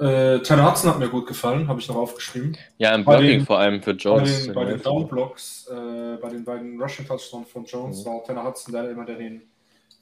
Äh, 0.00 0.40
Tyler 0.40 0.68
Hudson 0.68 0.90
hat 0.90 0.98
mir 0.98 1.08
gut 1.08 1.28
gefallen, 1.28 1.68
habe 1.68 1.78
ich 1.80 1.86
noch 1.88 1.94
aufgeschrieben. 1.94 2.56
Ja, 2.76 2.92
im 2.92 3.04
bei 3.04 3.12
Blocking 3.18 3.38
den- 3.38 3.46
vor 3.46 3.58
allem 3.60 3.80
für 3.80 3.92
Bei 3.94 3.98
Jones. 4.00 4.44
den, 4.46 4.54
bei 4.54 4.64
den 4.64 4.82
Downblocks, 4.82 5.68
äh, 5.68 6.16
bei 6.20 6.28
den 6.30 6.44
beiden 6.44 6.80
Rushing 6.82 7.06
Touchdowns 7.06 7.48
von 7.50 7.64
Jones 7.66 8.00
Mhm. 8.00 8.08
war 8.08 8.24
Tanner 8.24 8.42
Hudson 8.44 8.72
der 8.74 8.90
immer, 8.90 9.04
der 9.04 9.16
den 9.16 9.42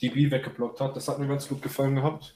DB 0.00 0.30
weggeblockt 0.30 0.80
hat. 0.80 0.96
Das 0.96 1.06
hat 1.08 1.18
mir 1.18 1.28
ganz 1.28 1.46
gut 1.48 1.60
gefallen 1.60 1.96
gehabt. 1.96 2.34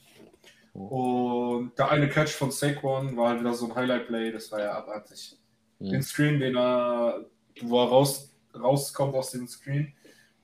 Mhm. 0.75 0.81
Und 0.83 1.79
der 1.79 1.91
eine 1.91 2.07
Catch 2.11 2.33
von 2.33 2.51
Saquon 2.51 3.17
war 3.17 3.31
halt 3.31 3.41
wieder 3.41 3.55
so 3.55 3.65
ein 3.67 3.75
Highlight-Play, 3.75 4.31
das 4.33 4.53
war 4.53 4.61
ja 4.61 4.73
abartig. 4.73 5.39
Mhm. 5.79 5.91
Den 5.91 6.03
Screen, 6.03 6.39
den 6.39 6.55
er, 6.57 7.25
wo 7.63 7.83
er 7.83 7.89
raus, 7.89 8.31
rauskommt 8.55 9.15
aus 9.15 9.31
dem 9.31 9.49
Screen 9.49 9.95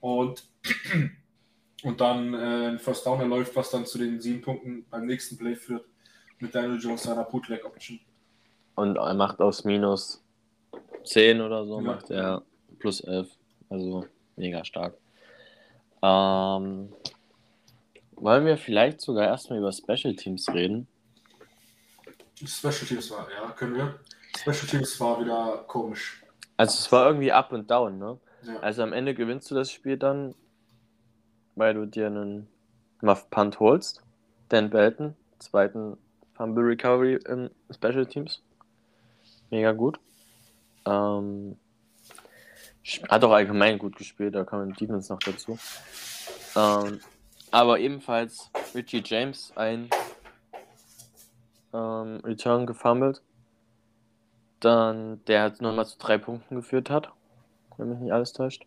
und, 0.01 0.43
und 1.83 2.01
dann 2.01 2.35
äh, 2.35 2.69
ein 2.69 2.79
First 2.79 3.07
Down 3.07 3.21
erläuft, 3.21 3.55
was 3.57 3.71
dann 3.71 3.87
zu 3.87 3.99
den 3.99 4.21
sieben 4.21 4.41
Punkten 4.43 4.85
beim 4.91 5.07
nächsten 5.07 5.37
Play 5.37 5.55
führt 5.57 5.85
mit 6.41 6.55
Daniel 6.55 6.79
Jones 6.81 7.03
seiner 7.05 7.25
Bootleg-Option. 7.25 8.01
Und 8.75 8.97
er 8.97 9.15
macht 9.15 9.41
aus 9.41 9.65
minus 9.65 10.23
10 11.05 11.41
oder 11.41 11.65
so, 11.67 11.77
Ja. 11.81 11.83
macht 11.83 12.11
er 12.11 12.43
plus 12.79 13.01
11. 13.01 13.29
Also 13.69 14.07
mega 14.37 14.65
stark. 14.65 14.95
Ähm, 16.03 16.93
wollen 18.17 18.47
wir 18.47 18.57
vielleicht 18.57 19.01
sogar 19.01 19.25
erstmal 19.27 19.59
über 19.59 19.73
Special 19.73 20.15
Teams 20.15 20.49
reden? 20.53 20.87
Special 22.45 22.87
Teams 22.87 23.11
war, 23.11 23.27
ja, 23.31 23.51
können 23.53 23.77
wir. 23.77 23.99
Special 24.39 24.67
Teams 24.69 25.01
war 25.01 25.21
wieder 25.21 25.65
komisch. 25.67 26.23
Also 26.59 26.79
es 26.79 26.93
war 26.93 27.07
irgendwie 27.07 27.33
up 27.33 27.53
und 27.53 27.71
down, 27.71 27.99
ne? 27.99 28.19
Ja. 28.43 28.59
Also 28.61 28.83
am 28.83 28.93
Ende 28.93 29.15
gewinnst 29.15 29.51
du 29.51 29.55
das 29.55 29.71
Spiel 29.71 29.97
dann, 29.97 30.35
weil 31.57 31.75
du 31.75 31.87
dir 31.87 32.07
einen 32.07 32.47
Muff 33.01 33.29
Punt 33.31 33.59
holst. 33.59 34.03
Dan 34.49 34.71
Belton, 34.71 35.17
zweiten 35.41 35.99
Fumble 36.35 36.65
Recovery 36.65 37.19
im 37.27 37.51
Special 37.75 38.07
Teams. 38.07 38.43
Mega 39.51 39.73
gut. 39.73 39.99
Ähm, 40.85 41.57
hat 43.09 43.25
auch 43.25 43.33
allgemein 43.33 43.79
gut 43.79 43.97
gespielt, 43.97 44.35
da 44.35 44.45
kommen 44.45 44.73
Defense 44.75 45.13
noch 45.13 45.19
dazu. 45.19 45.59
Ähm, 46.55 47.01
aber 47.51 47.81
ebenfalls 47.81 48.51
Richie 48.75 49.03
James 49.05 49.53
ein 49.57 49.91
ähm, 51.73 52.21
Return 52.23 52.67
gefummelt. 52.67 53.23
Dann, 54.61 55.25
der 55.27 55.43
hat 55.43 55.61
nochmal 55.61 55.87
zu 55.87 55.99
drei 55.99 56.19
Punkten 56.19 56.55
geführt 56.55 56.91
hat, 56.91 57.11
wenn 57.77 57.91
mich 57.91 57.99
nicht 57.99 58.13
alles 58.13 58.33
täuscht. 58.33 58.65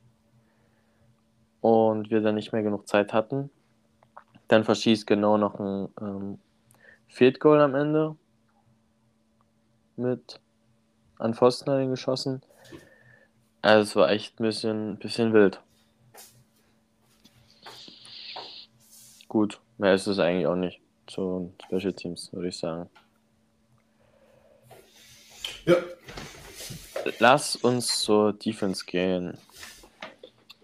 Und 1.61 2.09
wir 2.09 2.21
dann 2.21 2.35
nicht 2.35 2.53
mehr 2.53 2.63
genug 2.63 2.87
Zeit 2.87 3.13
hatten. 3.13 3.49
Dann 4.47 4.63
verschießt 4.63 5.05
genau 5.05 5.37
noch 5.37 5.59
ein 5.59 5.89
ähm, 6.01 6.39
Field 7.07 7.39
Goal 7.39 7.61
am 7.61 7.75
Ende. 7.75 8.15
Mit 9.95 10.39
an 11.17 11.33
Pfosten 11.33 11.89
geschossen. 11.89 12.41
Also 13.61 13.83
es 13.83 13.95
war 13.95 14.09
echt 14.09 14.39
ein 14.39 14.43
bisschen, 14.43 14.97
bisschen 14.97 15.33
wild. 15.33 15.61
Gut, 19.27 19.59
mehr 19.77 19.93
ist 19.93 20.07
es 20.07 20.17
eigentlich 20.17 20.47
auch 20.47 20.55
nicht. 20.55 20.79
zu 21.07 21.53
Special 21.65 21.93
Teams, 21.93 22.31
würde 22.31 22.47
ich 22.47 22.57
sagen. 22.57 22.89
Ja, 25.65 25.75
Lass 27.19 27.55
uns 27.55 28.01
zur 28.01 28.33
Defense 28.33 28.85
gehen. 28.85 29.37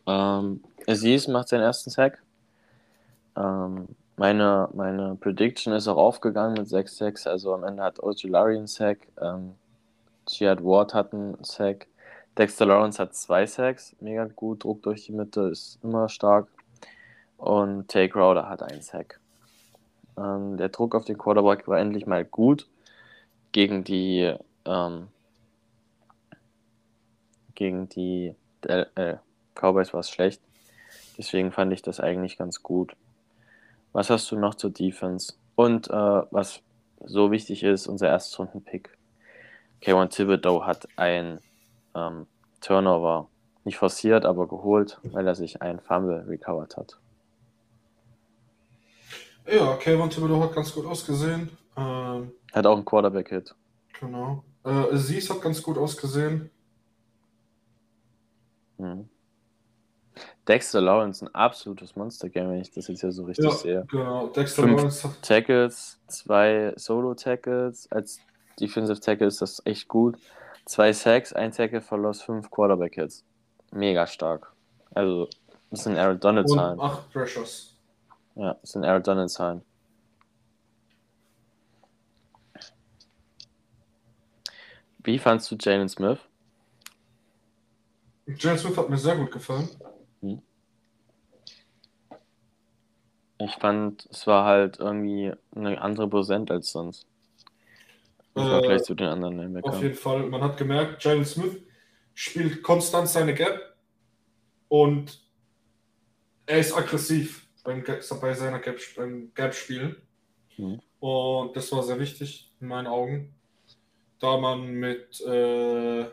Ähm, 0.06 0.64
Aziz 0.88 1.28
macht 1.28 1.50
seinen 1.50 1.64
ersten 1.64 1.90
Sack. 1.90 2.22
Ähm, 3.36 3.88
meine, 4.18 4.70
meine 4.74 5.16
Prediction 5.16 5.74
ist 5.74 5.88
auch 5.88 5.98
aufgegangen 5.98 6.54
mit 6.54 6.68
6 6.68 6.98
Sacks. 6.98 7.28
Also 7.28 7.54
am 7.54 7.64
Ende 7.64 7.84
hat 7.84 8.02
Ojulari 8.02 8.56
einen 8.58 8.68
Sack. 8.68 9.00
Ähm, 9.22 9.56
Ward 10.28 10.94
hat 10.94 11.14
einen 11.14 11.38
Sack. 11.44 11.88
Dexter 12.38 12.66
Lawrence 12.66 13.02
hat 13.02 13.14
zwei 13.16 13.46
Sacks. 13.46 13.96
Mega 14.00 14.26
gut. 14.26 14.64
Druck 14.64 14.84
durch 14.84 15.06
die 15.06 15.12
Mitte 15.12 15.42
ist 15.42 15.80
immer 15.84 16.10
stark. 16.10 16.48
Und 17.38 17.90
Tay 17.90 18.10
Crowder 18.10 18.50
hat 18.50 18.64
einen 18.64 18.82
Sack. 18.82 19.20
Ähm, 20.18 20.58
der 20.58 20.70
Druck 20.70 20.96
auf 20.96 21.06
den 21.06 21.18
Quarterback 21.18 21.68
war 21.68 21.80
endlich 21.80 22.08
mal 22.08 22.24
gut. 22.24 22.68
Gegen 23.52 23.84
die 23.84 24.36
ähm, 24.66 25.08
gegen 27.56 27.88
die 27.90 28.36
äh, 28.64 29.16
Cowboys 29.56 29.94
war 29.94 30.02
es 30.02 30.10
schlecht. 30.10 30.42
Deswegen 31.18 31.52
fand 31.52 31.72
ich 31.74 31.82
das 31.82 32.00
eigentlich 32.00 32.38
ganz 32.38 32.62
gut. 32.62 32.96
Was 33.94 34.10
hast 34.10 34.30
du 34.32 34.38
noch 34.38 34.56
zur 34.56 34.70
Defense? 34.70 35.34
Und 35.56 35.90
äh, 35.90 35.94
was 35.94 36.62
so 37.06 37.32
wichtig 37.32 37.64
ist, 37.64 37.88
unser 37.88 38.10
Erstrunden-Pick. 38.10 38.90
K1 39.82 40.10
Thibodeau 40.10 40.66
hat 40.66 40.88
ein 40.98 41.40
ähm, 41.94 42.28
Turnover 42.62 43.30
nicht 43.64 43.78
forciert, 43.78 44.26
aber 44.26 44.48
geholt, 44.48 45.00
weil 45.04 45.28
er 45.28 45.36
sich 45.36 45.62
ein 45.62 45.80
Fumble 45.80 46.26
recovered 46.28 46.78
hat. 46.78 46.98
ja 49.48 49.76
Kevin 49.78 50.10
Thibodeau 50.10 50.42
hat 50.44 50.54
ganz 50.54 50.74
gut 50.74 50.86
ausgesehen. 50.86 51.50
Ähm, 51.78 52.32
Hat 52.54 52.66
auch 52.66 52.76
einen 52.76 52.86
Quarterback-Hit. 52.86 53.56
genau. 54.00 54.44
Äh, 54.64 54.70
Aziz 54.70 55.30
hat 55.30 55.42
ganz 55.42 55.62
gut 55.62 55.78
ausgesehen. 55.78 56.50
Mhm. 58.78 59.10
Dexter 60.48 60.80
Lawrence, 60.82 61.26
ein 61.26 61.34
absolutes 61.34 61.96
Monster-Game, 61.96 62.50
wenn 62.52 62.62
ich 62.62 62.72
das 62.72 62.88
jetzt 62.88 63.02
hier 63.02 63.12
so 63.12 63.24
richtig 63.26 63.46
Ja, 63.46 63.52
sehe. 63.52 63.86
genau. 63.90 64.28
Dexter 64.28 64.64
Fünf- 64.64 64.76
Lawrence 64.78 65.04
hat 65.04 65.22
Tackles, 65.24 66.00
zwei 66.08 66.74
Solo-Tackles. 66.76 67.92
Als 67.92 68.20
Defensive 68.60 69.00
Tackle 69.00 69.28
ist 69.28 69.42
das 69.42 69.62
echt 69.66 69.88
gut. 69.88 70.18
Zwei 70.66 70.94
Sacks, 70.94 71.34
ein 71.34 71.52
Tackle 71.52 71.82
verlor 71.82 72.14
fünf 72.14 72.50
Quarterback-Hits. 72.52 73.24
Mega 73.72 74.06
stark. 74.08 74.52
Also 74.94 75.28
Das 75.72 75.84
sind 75.84 75.98
Aaron 75.98 76.20
Donald-Zahlen. 76.20 76.80
8 76.80 77.12
Pressures. 77.12 77.76
Ja, 78.36 78.54
das 78.62 78.72
sind 78.72 78.86
Aaron 78.86 79.04
Donald-Zahlen. 79.04 79.62
Wie 85.04 85.20
fandst 85.20 85.52
du 85.52 85.56
Jalen 85.60 85.90
Smith? 85.90 86.20
Jalen 88.28 88.58
Smith 88.58 88.78
hat 88.78 88.90
mir 88.90 88.98
sehr 88.98 89.16
gut 89.18 89.32
gefallen. 89.32 89.70
Hm. 90.22 90.42
Ich 93.38 93.54
fand, 93.56 94.08
es 94.12 94.28
war 94.28 94.46
halt 94.46 94.80
irgendwie 94.80 95.34
eine 95.56 95.82
andere 95.82 96.08
Präsent 96.08 96.52
als 96.52 96.72
sonst. 96.72 97.06
Im 98.36 98.44
äh, 98.44 98.50
Vergleich 98.50 98.84
zu 98.84 98.96
den 98.96 99.08
anderen 99.08 99.38
Linebackern. 99.38 99.72
Auf 99.72 99.82
jeden 99.82 99.96
Fall. 99.96 100.24
Man 100.28 100.42
hat 100.42 100.58
gemerkt, 100.58 101.04
Jalen 101.04 101.26
Smith 101.26 101.58
spielt 102.14 102.64
konstant 102.64 103.10
seine 103.10 103.34
Gap 103.34 103.76
und 104.70 105.22
er 106.46 106.60
ist 106.60 106.76
aggressiv 106.76 107.48
beim, 107.64 107.84
bei 108.22 108.34
seiner 108.34 108.60
Gap, 108.60 108.80
beim 108.96 109.32
Gap-Spielen. 109.34 109.98
Mhm. 110.58 110.80
Und 111.00 111.56
das 111.56 111.72
war 111.72 111.84
sehr 111.84 112.00
wichtig 112.00 112.54
in 112.62 112.68
meinen 112.68 112.88
Augen, 112.88 113.36
da 114.20 114.38
man 114.38 114.66
mit 114.66 115.20
äh, 115.22 116.06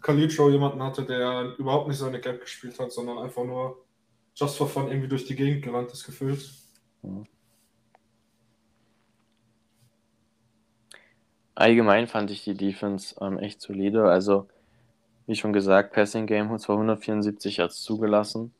Kalitro 0.00 0.48
jemanden 0.48 0.82
hatte, 0.82 1.04
der 1.04 1.54
überhaupt 1.58 1.88
nicht 1.88 1.98
seine 1.98 2.20
Gap 2.20 2.40
gespielt 2.40 2.78
hat, 2.78 2.92
sondern 2.92 3.18
einfach 3.18 3.44
nur 3.44 3.84
just 4.38 4.56
for 4.56 4.68
fun 4.68 4.88
irgendwie 4.88 5.08
durch 5.08 5.24
die 5.24 5.34
Gegend 5.34 5.62
gerannt 5.62 5.92
ist 5.92 6.04
gefühlt. 6.04 6.48
Mhm. 7.02 7.26
Allgemein 11.56 12.06
fand 12.06 12.30
ich 12.30 12.44
die 12.44 12.54
Defense 12.54 13.16
ähm, 13.20 13.36
echt 13.38 13.60
solide. 13.60 14.08
Also, 14.08 14.46
wie 15.26 15.34
schon 15.34 15.52
gesagt, 15.52 15.92
Passing 15.92 16.26
Game 16.26 16.50
hat 16.50 16.60
zwar 16.60 16.76
174 16.76 17.56
Yards 17.56 17.82
zugelassen, 17.82 18.54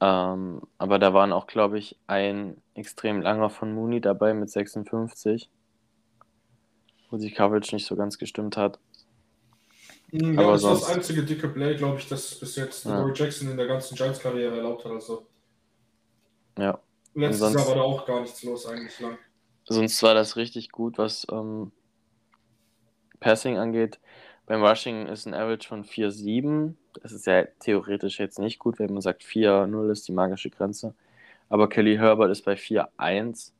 ähm, 0.00 0.60
aber 0.76 0.98
da 0.98 1.14
waren 1.14 1.32
auch, 1.32 1.46
glaube 1.46 1.78
ich, 1.78 1.96
ein 2.08 2.60
extrem 2.74 3.20
langer 3.20 3.48
von 3.48 3.72
Mooney 3.72 4.00
dabei 4.00 4.34
mit 4.34 4.50
56, 4.50 5.48
wo 7.10 7.16
die 7.16 7.30
Coverage 7.30 7.76
nicht 7.76 7.86
so 7.86 7.94
ganz 7.94 8.18
gestimmt 8.18 8.56
hat. 8.56 8.80
Ja, 10.12 10.40
aber 10.40 10.52
das 10.52 10.62
sonst... 10.62 10.80
ist 10.80 10.88
das 10.88 10.96
einzige 10.96 11.22
dicke 11.24 11.48
Play, 11.48 11.74
glaube 11.74 11.98
ich, 11.98 12.08
das 12.08 12.34
bis 12.38 12.56
jetzt 12.56 12.84
ja. 12.84 13.00
Dory 13.00 13.12
Jackson 13.14 13.50
in 13.50 13.56
der 13.56 13.66
ganzen 13.66 13.96
Giants-Karriere 13.96 14.56
erlaubt 14.56 14.84
hat. 14.84 14.92
Also. 14.92 15.26
Ja. 16.58 16.80
Letztes 17.14 17.40
sonst... 17.40 17.56
Jahr 17.56 17.68
war 17.68 17.74
da 17.76 17.82
auch 17.82 18.06
gar 18.06 18.20
nichts 18.20 18.42
los 18.42 18.66
eigentlich 18.66 18.98
lang. 19.00 19.18
Sonst 19.64 20.02
war 20.02 20.14
das 20.14 20.36
richtig 20.36 20.70
gut, 20.70 20.96
was 20.96 21.26
ähm, 21.30 21.72
Passing 23.18 23.58
angeht. 23.58 23.98
Beim 24.46 24.62
Rushing 24.62 25.06
ist 25.06 25.26
ein 25.26 25.34
Average 25.34 25.68
von 25.68 25.84
4,7. 25.84 26.74
Das 27.02 27.10
ist 27.10 27.26
ja 27.26 27.44
theoretisch 27.58 28.20
jetzt 28.20 28.38
nicht 28.38 28.60
gut, 28.60 28.78
wenn 28.78 28.92
man 28.92 29.02
sagt 29.02 29.24
4,0 29.24 29.90
ist 29.90 30.06
die 30.06 30.12
magische 30.12 30.50
Grenze. 30.50 30.94
Aber 31.48 31.68
Kelly 31.68 31.96
Herbert 31.96 32.30
ist 32.30 32.44
bei 32.44 32.54
4,1 32.54 33.52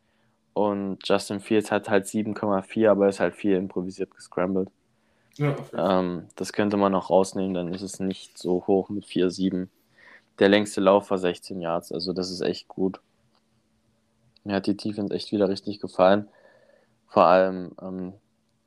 und 0.54 0.98
Justin 1.06 1.40
Fields 1.40 1.70
hat 1.70 1.90
halt 1.90 2.06
7,4, 2.06 2.88
aber 2.88 3.08
ist 3.08 3.20
halt 3.20 3.34
viel 3.34 3.56
improvisiert 3.56 4.14
gescrambled. 4.14 4.70
Ähm, 5.38 6.28
das 6.36 6.52
könnte 6.52 6.76
man 6.76 6.92
noch 6.92 7.10
rausnehmen, 7.10 7.54
dann 7.54 7.72
ist 7.72 7.82
es 7.82 8.00
nicht 8.00 8.38
so 8.38 8.66
hoch 8.66 8.88
mit 8.88 9.04
4,7. 9.04 9.68
Der 10.38 10.48
längste 10.48 10.80
Lauf 10.80 11.10
war 11.10 11.18
16 11.18 11.60
Yards, 11.60 11.92
also 11.92 12.12
das 12.12 12.30
ist 12.30 12.40
echt 12.40 12.68
gut. 12.68 13.00
Mir 14.44 14.54
hat 14.54 14.66
die 14.66 14.76
Defense 14.76 15.12
echt 15.12 15.32
wieder 15.32 15.48
richtig 15.48 15.80
gefallen. 15.80 16.28
Vor 17.08 17.24
allem 17.24 17.72
ähm, 17.82 18.12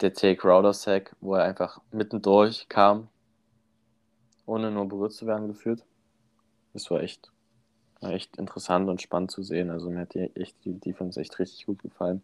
der 0.02 0.14
Take 0.14 0.48
Router 0.48 0.74
Sack, 0.74 1.16
wo 1.22 1.36
er 1.36 1.44
einfach 1.44 1.80
mittendurch 1.92 2.68
kam, 2.70 3.08
ohne 4.46 4.72
nur 4.72 4.88
berührt 4.88 5.14
zu 5.14 5.28
werden 5.28 5.48
gefühlt. 5.48 5.86
Das 6.74 6.90
war 6.92 7.02
echt, 7.02 7.32
war 8.02 8.12
echt 8.12 8.38
interessant 8.38 8.90
und 8.90 9.02
spannend 9.02 9.32
zu 9.32 9.44
sehen. 9.44 9.70
Also 9.70 9.90
mir 9.90 10.02
hat 10.02 10.14
die, 10.14 10.36
echt, 10.36 10.56
die 10.66 10.74
Defense 10.74 11.20
echt 11.20 11.38
richtig 11.40 11.66
gut 11.66 11.82
gefallen. 11.82 12.24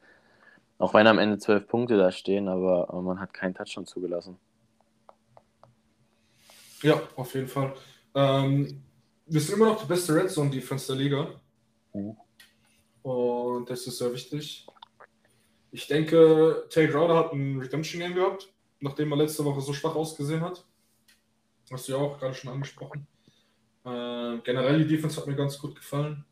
Auch 0.78 0.94
wenn 0.94 1.08
am 1.08 1.20
Ende 1.20 1.38
zwölf 1.38 1.68
Punkte 1.68 1.98
da 1.98 2.12
stehen, 2.12 2.48
aber, 2.48 3.02
man 3.02 3.20
hat 3.20 3.34
keinen 3.34 3.54
Touchdown 3.54 3.86
zugelassen. 3.86 4.38
Ja, 6.82 7.02
auf 7.16 7.34
jeden 7.34 7.48
Fall. 7.48 7.74
Ähm, 8.14 8.84
wir 9.26 9.42
sind 9.42 9.56
immer 9.56 9.68
noch 9.68 9.82
die 9.82 9.88
beste 9.88 10.14
Red 10.14 10.30
Zone 10.30 10.50
Defense 10.50 10.88
der 10.88 10.96
Liga. 11.02 11.28
Mhm. 11.94 12.18
Und 13.02 13.70
das 13.70 13.88
ist 13.88 13.98
sehr 13.98 14.12
wichtig. 14.12 14.68
Ich 15.72 15.88
denke, 15.88 16.66
Tay 16.70 16.88
Crowder 16.88 17.18
hat 17.18 17.34
ein 17.34 17.60
Redemption 17.60 18.02
Game 18.02 18.16
gehabt, 18.16 18.54
nachdem 18.80 19.12
er 19.12 19.18
letzte 19.18 19.44
Woche 19.46 19.62
so 19.62 19.74
schwach 19.74 19.96
ausgesehen 19.96 20.42
hat. 20.42 20.66
Hast 21.72 21.88
du 21.88 21.94
ja 21.94 21.98
auch 21.98 22.20
gerade 22.20 22.34
schon 22.34 22.52
angesprochen. 22.52 23.08
Äh, 23.84 24.38
generell 24.44 24.80
die 24.80 24.88
Defense 24.88 25.20
hat 25.20 25.28
mir 25.28 25.36
ganz 25.36 25.58
gut 25.60 25.76
gefallen. 25.76 26.26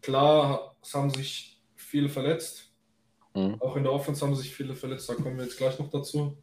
Klar, 0.00 0.76
es 0.82 0.94
haben 0.94 1.10
sich 1.10 1.60
viele 1.74 2.08
verletzt. 2.08 2.65
Mhm. 3.36 3.60
Auch 3.60 3.76
in 3.76 3.82
der 3.82 3.92
Offense 3.92 4.24
haben 4.24 4.34
sich 4.34 4.54
viele 4.54 4.74
verletzt, 4.74 5.08
da 5.10 5.14
kommen 5.14 5.36
wir 5.36 5.44
jetzt 5.44 5.58
gleich 5.58 5.78
noch 5.78 5.90
dazu. 5.90 6.36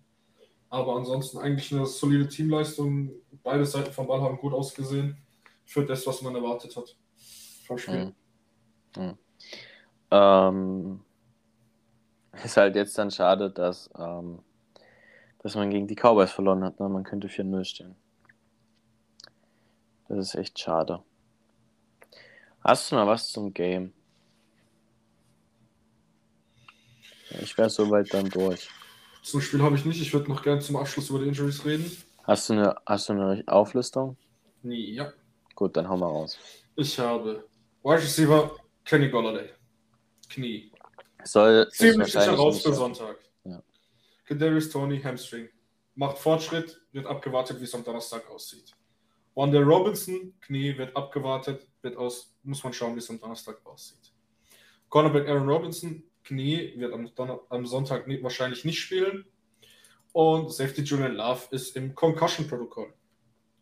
Aber 0.69 0.95
ansonsten 0.95 1.39
eigentlich 1.39 1.71
eine 1.73 1.86
solide 1.86 2.27
Teamleistung. 2.27 3.12
Beide 3.43 3.65
Seiten 3.65 3.91
vom 3.91 4.08
Ball 4.08 4.21
haben 4.21 4.38
gut 4.38 4.53
ausgesehen 4.53 5.17
für 5.65 5.86
das, 5.86 6.06
was 6.08 6.21
man 6.21 6.36
erwartet 6.36 6.75
hat 6.75 6.95
vom 7.65 7.77
Spiel. 7.77 8.13
Mhm. 8.95 9.03
Mhm. 9.03 9.17
Ähm, 10.12 11.01
ist 12.43 12.58
halt 12.58 12.75
jetzt 12.75 12.97
dann 12.97 13.10
schade, 13.10 13.49
dass, 13.49 13.89
ähm, 13.97 14.39
dass 15.39 15.56
man 15.56 15.71
gegen 15.71 15.88
die 15.88 15.95
Cowboys 15.95 16.32
verloren 16.32 16.63
hat. 16.63 16.79
Ne? 16.79 16.89
Man 16.89 17.03
könnte 17.03 17.27
4-0 17.27 17.65
stehen. 17.65 17.95
Das 20.08 20.19
ist 20.19 20.36
echt 20.36 20.60
schade. 20.60 21.03
Hast 22.63 22.91
du 22.91 22.95
noch 22.95 23.08
was 23.08 23.29
zum 23.29 23.53
Game? 23.53 23.93
Ich 27.41 27.58
wäre 27.58 27.69
soweit 27.69 28.13
dann 28.13 28.30
durch. 28.30 28.69
Zum 29.22 29.41
Spiel 29.41 29.62
habe 29.62 29.76
ich 29.76 29.86
nicht. 29.86 30.02
Ich 30.02 30.13
würde 30.13 30.30
noch 30.30 30.41
gerne 30.43 30.62
zum 30.62 30.76
Abschluss 30.76 31.10
über 31.10 31.19
die 31.19 31.28
Injuries 31.28 31.65
reden. 31.65 31.89
Hast 32.24 32.50
du 32.50 32.54
eine, 32.54 32.76
hast 32.86 33.10
du 33.10 33.13
eine 33.13 33.43
Auflistung? 33.48 34.17
Nee, 34.62 34.91
ja. 34.91 35.12
Gut, 35.56 35.76
dann 35.76 35.88
hau 35.88 35.98
mal 35.98 36.08
raus. 36.08 36.38
Ich 36.76 36.98
habe 37.00 37.46
Wide 37.84 38.02
Receiver 38.02 38.56
Kenny 38.86 39.10
Golladay. 39.10 39.50
Knie. 40.30 40.72
Soll 41.24 41.69
Ziemlich 41.72 42.12
sicher 42.12 42.34
raus 42.34 42.62
für 42.62 42.74
Sonntag. 42.74 43.17
Ja. 43.43 43.62
Kadarius 44.26 44.69
Tony, 44.69 45.02
Hamstring. 45.02 45.50
Macht 45.96 46.17
Fortschritt, 46.17 46.82
wird 46.91 47.06
abgewartet, 47.06 47.60
wie 47.60 47.65
es 47.65 47.76
am 47.76 47.84
Donnerstag 47.84 48.30
aussieht. 48.30 48.74
Wanda 49.36 49.60
Robinson, 49.60 50.34
Knie, 50.41 50.78
wird 50.78 50.96
abgewartet, 50.96 51.67
wird 51.82 51.98
aus, 51.98 52.36
muss 52.43 52.63
man 52.63 52.74
schauen, 52.74 52.96
wie 52.96 53.00
es 53.00 53.10
am 53.10 53.19
Donnerstag 53.19 53.63
aussieht. 53.65 54.12
Cornerback 54.89 55.28
Aaron 55.28 55.48
Robinson, 55.48 56.04
Knie, 56.23 56.73
wird 56.77 56.93
am, 56.93 57.13
Donner 57.15 57.39
am 57.49 57.65
Sonntag 57.65 58.07
nie, 58.07 58.21
wahrscheinlich 58.23 58.65
nicht 58.65 58.79
spielen. 58.79 59.25
Und 60.12 60.51
Safety 60.53 60.81
Julian 60.81 61.15
Love 61.15 61.47
ist 61.51 61.75
im 61.75 61.95
Concussion-Protokoll. 61.95 62.93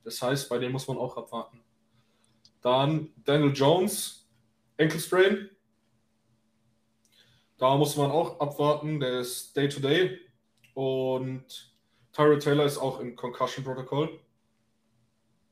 Das 0.03 0.21
heißt, 0.21 0.49
bei 0.49 0.57
dem 0.57 0.71
muss 0.71 0.87
man 0.87 0.97
auch 0.97 1.17
abwarten. 1.17 1.61
Dann 2.61 3.13
Daniel 3.23 3.53
Jones, 3.53 4.27
Sprain, 4.97 5.49
da 7.61 7.77
muss 7.77 7.95
man 7.95 8.09
auch 8.09 8.39
abwarten, 8.39 8.99
der 8.99 9.19
ist 9.19 9.55
Day-to-Day. 9.55 10.19
Und 10.73 11.75
Tyra 12.11 12.37
Taylor 12.39 12.65
ist 12.65 12.79
auch 12.79 12.99
im 12.99 13.15
Concussion-Protokoll. 13.15 14.19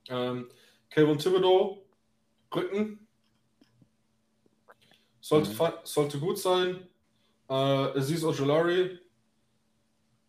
Ähm, 0.10 0.50
Calvin 0.90 1.20
Thibodeau, 1.20 1.86
Rücken. 2.56 3.08
Sollte, 5.22 5.52
mhm. 5.52 5.72
sollte 5.84 6.20
gut 6.20 6.40
sein. 6.40 6.88
Äh, 7.50 7.54
Aziz 7.54 8.24
Ojolari 8.24 9.00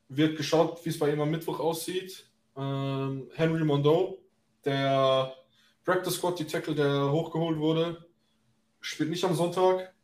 wird 0.09 0.37
geschaut, 0.37 0.85
wie 0.85 0.89
es 0.89 0.99
bei 0.99 1.13
ihm 1.13 1.21
am 1.21 1.31
Mittwoch 1.31 1.61
aussieht. 1.61 2.29
Ähm, 2.57 3.31
Henry 3.35 3.65
Mondo, 3.65 4.19
der 4.65 5.35
Practice 5.85 6.15
Squad, 6.15 6.39
die 6.39 6.47
Tackle, 6.47 6.75
der 6.75 7.11
hochgeholt 7.13 7.59
wurde, 7.59 8.07
spielt 8.81 9.11
nicht 9.11 9.25
am 9.25 9.35
Sonntag. 9.35 9.95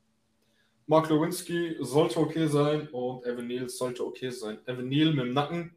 Mark 0.87 1.09
Lewinsky 1.09 1.77
sollte 1.81 2.21
okay 2.21 2.47
sein 2.47 2.89
und 2.89 3.25
Evan 3.27 3.47
Neal 3.49 3.69
sollte 3.69 4.07
okay 4.07 4.31
sein. 4.31 4.59
Evan 4.67 4.89
Neal 4.89 5.13
mit 5.13 5.25
dem 5.25 5.33
Nacken, 5.33 5.75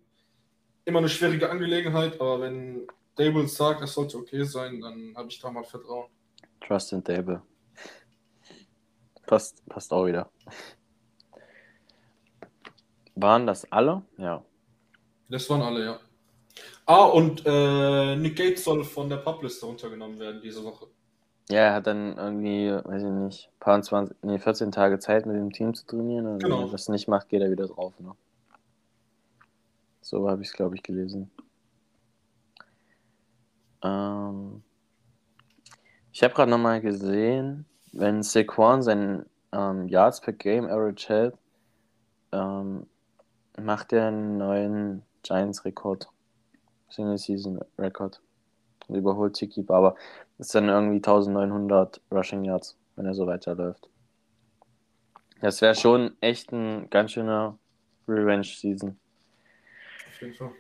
immer 0.85 0.99
eine 0.99 1.09
schwierige 1.09 1.49
Angelegenheit, 1.49 2.19
aber 2.21 2.41
wenn 2.41 2.85
Dable 3.15 3.47
sagt, 3.47 3.81
es 3.81 3.93
sollte 3.93 4.17
okay 4.17 4.43
sein, 4.43 4.79
dann 4.81 5.13
habe 5.15 5.29
ich 5.29 5.39
da 5.39 5.49
mal 5.49 5.63
Vertrauen. 5.63 6.09
Trust 6.61 6.93
in 6.93 7.03
Dable. 7.03 7.41
Passt, 9.25 9.65
passt 9.67 9.91
auch 9.91 10.05
wieder. 10.05 10.31
Waren 13.21 13.47
das 13.47 13.71
alle? 13.71 14.03
Ja. 14.17 14.43
Das 15.29 15.49
waren 15.49 15.61
alle, 15.61 15.85
ja. 15.85 15.99
Ah, 16.85 17.05
und 17.05 17.43
äh, 17.45 18.15
Nick 18.15 18.35
Gates 18.37 18.63
soll 18.63 18.83
von 18.83 19.09
der 19.09 19.17
Publiste 19.17 19.65
runtergenommen 19.65 20.19
werden 20.19 20.41
diese 20.41 20.63
Woche. 20.63 20.87
Ja, 21.49 21.59
er 21.59 21.73
hat 21.75 21.87
dann 21.87 22.17
irgendwie, 22.17 22.71
weiß 22.71 23.03
ich 23.03 23.09
nicht, 23.09 23.51
paar 23.59 23.81
20, 23.81 24.17
nee, 24.23 24.39
14 24.39 24.71
Tage 24.71 24.99
Zeit 24.99 25.25
mit 25.25 25.35
dem 25.35 25.51
Team 25.51 25.73
zu 25.73 25.85
trainieren. 25.85 26.27
Und 26.27 26.43
genau. 26.43 26.59
wenn 26.59 26.67
er 26.67 26.71
das 26.71 26.89
nicht 26.89 27.07
macht, 27.07 27.29
geht 27.29 27.41
er 27.41 27.51
wieder 27.51 27.67
drauf. 27.67 27.93
Ne? 27.99 28.13
So 30.01 30.29
habe 30.29 30.41
ich 30.41 30.49
es, 30.49 30.53
glaube 30.53 30.75
ich, 30.75 30.83
gelesen. 30.83 31.29
Ähm, 33.83 34.63
Ich 36.11 36.23
habe 36.23 36.33
gerade 36.33 36.51
nochmal 36.51 36.81
gesehen, 36.81 37.65
wenn 37.93 38.23
Saquon 38.23 38.81
seinen 38.81 39.25
ähm, 39.51 39.87
Yards 39.87 40.21
per 40.21 40.33
Game 40.33 40.65
Average 40.65 41.07
hält, 41.09 41.35
ähm, 42.31 42.87
macht 43.59 43.93
er 43.93 44.07
einen 44.07 44.37
neuen 44.37 45.03
Giants-Rekord. 45.23 46.09
Single-Season-Rekord. 46.89 48.21
Überholt 48.87 49.35
Tiki 49.35 49.61
Barber. 49.61 49.95
Das 50.37 50.47
ist 50.47 50.55
dann 50.55 50.69
irgendwie 50.69 50.97
1900 50.97 52.01
Rushing 52.11 52.43
Yards, 52.43 52.77
wenn 52.95 53.05
er 53.05 53.13
so 53.13 53.27
weiterläuft. 53.27 53.89
Das 55.41 55.61
wäre 55.61 55.75
schon 55.75 56.17
echt 56.21 56.51
ein 56.51 56.89
ganz 56.89 57.11
schöner 57.11 57.57
Revenge-Season. 58.07 58.97
Auf 60.07 60.21
jeden 60.21 60.33
Fall. 60.33 60.51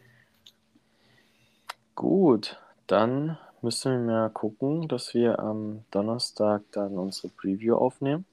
Gut, 1.95 2.61
dann 2.87 3.37
müssen 3.61 4.07
wir 4.07 4.13
mal 4.13 4.29
gucken, 4.29 4.87
dass 4.87 5.13
wir 5.13 5.39
am 5.39 5.83
Donnerstag 5.91 6.61
dann 6.71 6.97
unsere 6.97 7.27
Preview 7.29 7.75
aufnehmen, 7.75 8.25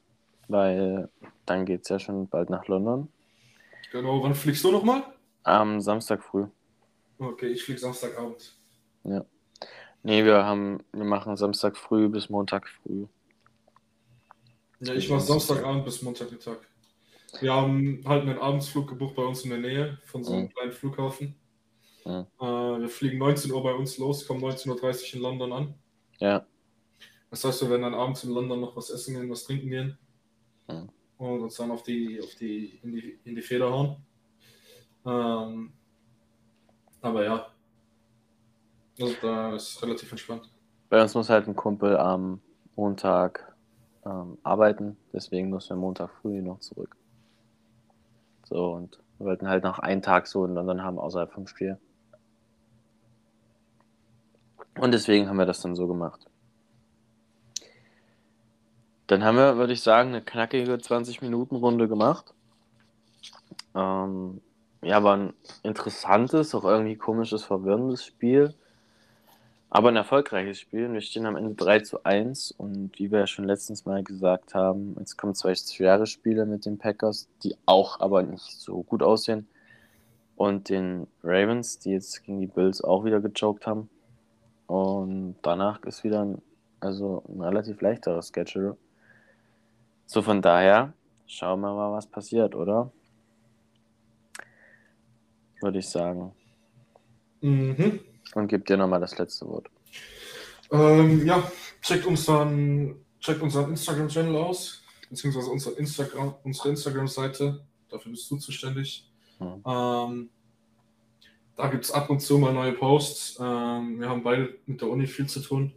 weil 0.47 1.09
dann 1.47 1.65
geht 1.65 1.83
es 1.83 1.89
ja 1.89 1.99
schon 1.99 2.29
bald 2.29 2.49
nach 2.51 2.69
London. 2.69 3.09
Genau, 3.97 4.23
wann 4.23 4.35
fliegst 4.35 4.63
du 4.63 4.71
nochmal? 4.71 5.05
Am 5.43 5.81
Samstag 5.81 6.23
früh. 6.23 6.45
Okay, 7.19 7.47
ich 7.47 7.65
fliege 7.65 7.81
Samstagabend. 7.81 8.55
Ja. 9.05 9.25
Nee, 10.03 10.23
wir 10.23 10.45
haben, 10.45 10.81
wir 10.93 11.05
machen 11.05 11.35
Samstag 11.39 11.79
früh 11.79 12.11
bis 12.11 12.29
Montag 12.29 12.69
früh. 12.69 13.07
Ja, 14.81 14.93
ich 14.93 15.09
mache 15.09 15.23
Samstagabend 15.23 15.87
bis 15.87 16.03
Montagmittag. 16.03 16.59
Wir 17.41 17.55
haben 17.55 18.03
halt 18.05 18.23
einen 18.25 18.39
Abendsflug 18.39 18.87
gebucht 18.87 19.15
bei 19.17 19.25
uns 19.25 19.45
in 19.45 19.51
der 19.51 19.61
Nähe 19.61 19.99
von 20.05 20.23
so 20.23 20.35
einem 20.35 20.43
mhm. 20.43 20.49
kleinen 20.51 20.73
Flughafen. 20.73 21.35
Mhm. 22.05 22.27
Äh, 22.39 22.81
wir 22.81 22.89
fliegen 22.91 23.17
19 23.17 23.51
Uhr 23.51 23.63
bei 23.63 23.73
uns 23.73 23.97
los, 23.97 24.27
kommen 24.27 24.45
19.30 24.45 24.69
Uhr 24.69 25.15
in 25.15 25.21
London 25.23 25.53
an. 25.55 25.75
Ja. 26.19 26.47
Das 27.31 27.45
heißt, 27.45 27.63
wir 27.63 27.71
werden 27.71 27.83
dann 27.83 27.95
abends 27.95 28.25
in 28.25 28.31
London 28.31 28.61
noch 28.61 28.77
was 28.77 28.91
essen 28.91 29.15
gehen, 29.15 29.31
was 29.31 29.45
trinken 29.45 29.71
gehen. 29.71 29.99
Mhm. 30.69 30.91
Und 31.19 31.41
uns 31.43 31.57
dann 31.57 31.71
auf 31.71 31.83
die, 31.83 32.21
auf 32.23 32.35
die, 32.35 32.79
in 32.83 32.93
die, 32.93 33.19
in 33.25 33.35
die 33.35 33.43
Feder 33.43 33.71
hauen. 33.71 33.97
Ähm, 35.07 35.73
aber 37.01 37.25
ja. 37.25 37.47
Also 39.01 39.15
da 39.23 39.55
ist 39.55 39.83
relativ 39.83 40.11
entspannt. 40.11 40.51
Bei 40.89 41.03
uns 41.03 41.15
muss 41.15 41.29
halt 41.29 41.49
ein 41.49 41.57
Kumpel 41.57 41.97
am 41.97 42.41
Montag 42.77 43.55
ähm, 44.05 44.39
arbeiten, 44.43 44.97
deswegen 45.13 45.51
müssen 45.51 45.71
wir 45.71 45.77
Montag 45.77 46.11
früh 46.21 46.41
noch 46.41 46.61
zurück. 46.61 46.97
So, 48.45 48.73
und 48.73 48.99
wir 49.19 49.27
wollten 49.27 49.49
halt 49.49 49.65
noch 49.65 49.79
einen 49.79 50.03
Tag 50.03 50.27
so 50.27 50.45
in 50.45 50.55
London 50.55 50.83
haben 50.83 50.99
außerhalb 50.99 51.33
vom 51.33 51.47
Spiel. 51.47 51.79
Und 54.79 54.93
deswegen 54.93 55.29
haben 55.29 55.39
wir 55.39 55.47
das 55.47 55.61
dann 55.63 55.75
so 55.75 55.89
gemacht. 55.89 56.27
Dann 59.07 59.23
haben 59.25 59.37
wir, 59.37 59.57
würde 59.57 59.73
ich 59.73 59.83
sagen, 59.83 60.11
eine 60.11 60.23
knackige 60.23 60.75
20-Minuten-Runde 60.75 61.87
gemacht. 61.87 62.35
Ähm, 63.75 64.41
ja, 64.83 65.03
war 65.05 65.17
ein 65.17 65.33
interessantes, 65.63 66.55
auch 66.55 66.65
irgendwie 66.65 66.97
komisches, 66.97 67.45
verwirrendes 67.45 68.05
Spiel. 68.05 68.55
Aber 69.71 69.89
ein 69.89 69.97
erfolgreiches 69.97 70.59
Spiel. 70.59 70.93
Wir 70.93 71.01
stehen 71.01 71.27
am 71.27 71.37
Ende 71.37 71.55
3 71.55 71.81
zu 71.81 72.05
1 72.05 72.53
und 72.53 72.99
wie 72.99 73.11
wir 73.11 73.21
ja 73.21 73.27
schon 73.27 73.45
letztens 73.45 73.85
mal 73.85 74.03
gesagt 74.03 74.55
haben, 74.55 74.97
jetzt 74.99 75.17
kommen 75.17 75.35
zwei 75.35 75.55
schwere 75.55 76.07
Spiele 76.07 76.47
mit 76.47 76.65
den 76.67 76.79
Packers, 76.79 77.29
die 77.43 77.57
auch 77.67 78.01
aber 78.01 78.23
nicht 78.23 78.61
so 78.61 78.83
gut 78.83 79.03
aussehen. 79.03 79.49
Und 80.37 80.69
den 80.69 81.07
Ravens, 81.23 81.79
die 81.79 81.91
jetzt 81.91 82.25
gegen 82.25 82.41
die 82.41 82.47
Bills 82.47 82.83
auch 82.83 83.05
wieder 83.05 83.21
gechoked 83.21 83.67
haben. 83.67 83.89
Und 84.67 85.37
danach 85.43 85.83
ist 85.85 86.05
wieder 86.05 86.23
ein, 86.25 86.43
also 86.81 87.23
ein 87.29 87.41
relativ 87.41 87.81
leichterer 87.81 88.23
Schedule. 88.23 88.77
So 90.07 90.23
von 90.23 90.41
daher, 90.41 90.93
schauen 91.27 91.61
wir 91.61 91.75
mal, 91.75 91.93
was 91.93 92.07
passiert, 92.07 92.55
oder? 92.55 92.93
Würde 95.61 95.79
ich 95.81 95.89
sagen. 95.89 96.33
Mhm. 97.41 98.01
Und 98.35 98.49
gib 98.49 98.67
dir 98.67 98.77
nochmal 98.77 99.01
das 99.01 99.19
letzte 99.19 99.47
Wort. 99.47 99.69
Ähm, 100.71 101.27
ja, 101.27 101.51
checkt 101.83 102.07
unseren, 102.07 103.05
checkt 103.21 103.43
unseren 103.43 103.71
Instagram-Channel 103.71 104.37
aus, 104.37 104.83
beziehungsweise 105.09 105.51
unsere 105.51 105.75
Instagram, 105.77 106.35
unsere 106.45 106.71
Instagram-Seite. 106.71 107.65
Dafür 107.89 108.13
bist 108.13 108.31
du 108.31 108.37
zuständig. 108.37 109.11
Mhm. 109.39 109.63
Ähm, 109.67 110.31
da 111.57 111.69
gibt 111.69 111.85
es 111.85 111.91
ab 111.91 112.11
und 112.11 112.21
zu 112.21 112.39
mal 112.39 112.53
neue 112.53 112.73
Posts. 112.73 113.39
Ähm, 113.41 114.01
wir 114.01 114.09
haben 114.09 114.23
beide 114.23 114.57
mit 114.67 114.81
der 114.81 114.89
Uni 114.89 115.07
viel 115.07 115.27
zu 115.27 115.41
tun. 115.41 115.73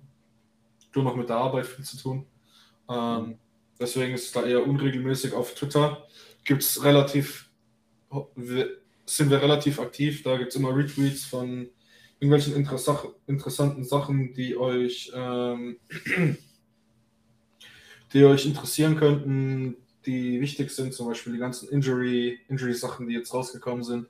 Du 0.91 1.01
noch 1.01 1.15
mit 1.15 1.29
der 1.29 1.37
Arbeit 1.37 1.65
viel 1.65 1.85
zu 1.85 1.97
tun. 1.97 2.25
Ähm, 2.89 3.37
deswegen 3.79 4.13
ist 4.13 4.25
es 4.25 4.31
da 4.31 4.43
eher 4.43 4.65
unregelmäßig 4.65 5.33
auf 5.33 5.55
Twitter. 5.55 6.07
Gibt 6.43 6.63
es 6.63 6.83
relativ, 6.83 7.49
sind 9.05 9.29
wir 9.29 9.41
relativ 9.41 9.79
aktiv. 9.79 10.23
Da 10.23 10.37
gibt 10.37 10.49
es 10.49 10.55
immer 10.55 10.75
Retweets 10.75 11.25
von 11.25 11.69
irgendwelchen 12.19 12.55
interessanten 13.27 13.83
Sachen, 13.83 14.33
die 14.33 14.57
euch, 14.57 15.11
ähm, 15.15 15.77
die 18.13 18.23
euch 18.25 18.45
interessieren 18.45 18.97
könnten, 18.97 19.77
die 20.05 20.41
wichtig 20.41 20.71
sind, 20.71 20.93
zum 20.93 21.07
Beispiel 21.07 21.33
die 21.33 21.39
ganzen 21.39 21.69
Injury, 21.69 22.39
Injury-Sachen, 22.47 23.07
die 23.07 23.13
jetzt 23.13 23.33
rausgekommen 23.33 23.83
sind, 23.83 24.07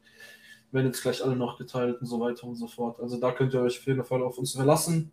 werden 0.71 0.87
jetzt 0.87 1.01
gleich 1.01 1.23
alle 1.23 1.35
noch 1.35 1.57
geteilt 1.57 1.99
und 1.99 2.07
so 2.07 2.19
weiter 2.19 2.45
und 2.45 2.55
so 2.55 2.67
fort. 2.67 2.99
Also 2.99 3.19
da 3.19 3.31
könnt 3.31 3.53
ihr 3.53 3.61
euch 3.61 3.79
auf 3.79 3.87
jeden 3.87 4.03
Fall 4.03 4.21
auf 4.21 4.37
uns 4.37 4.53
verlassen. 4.53 5.11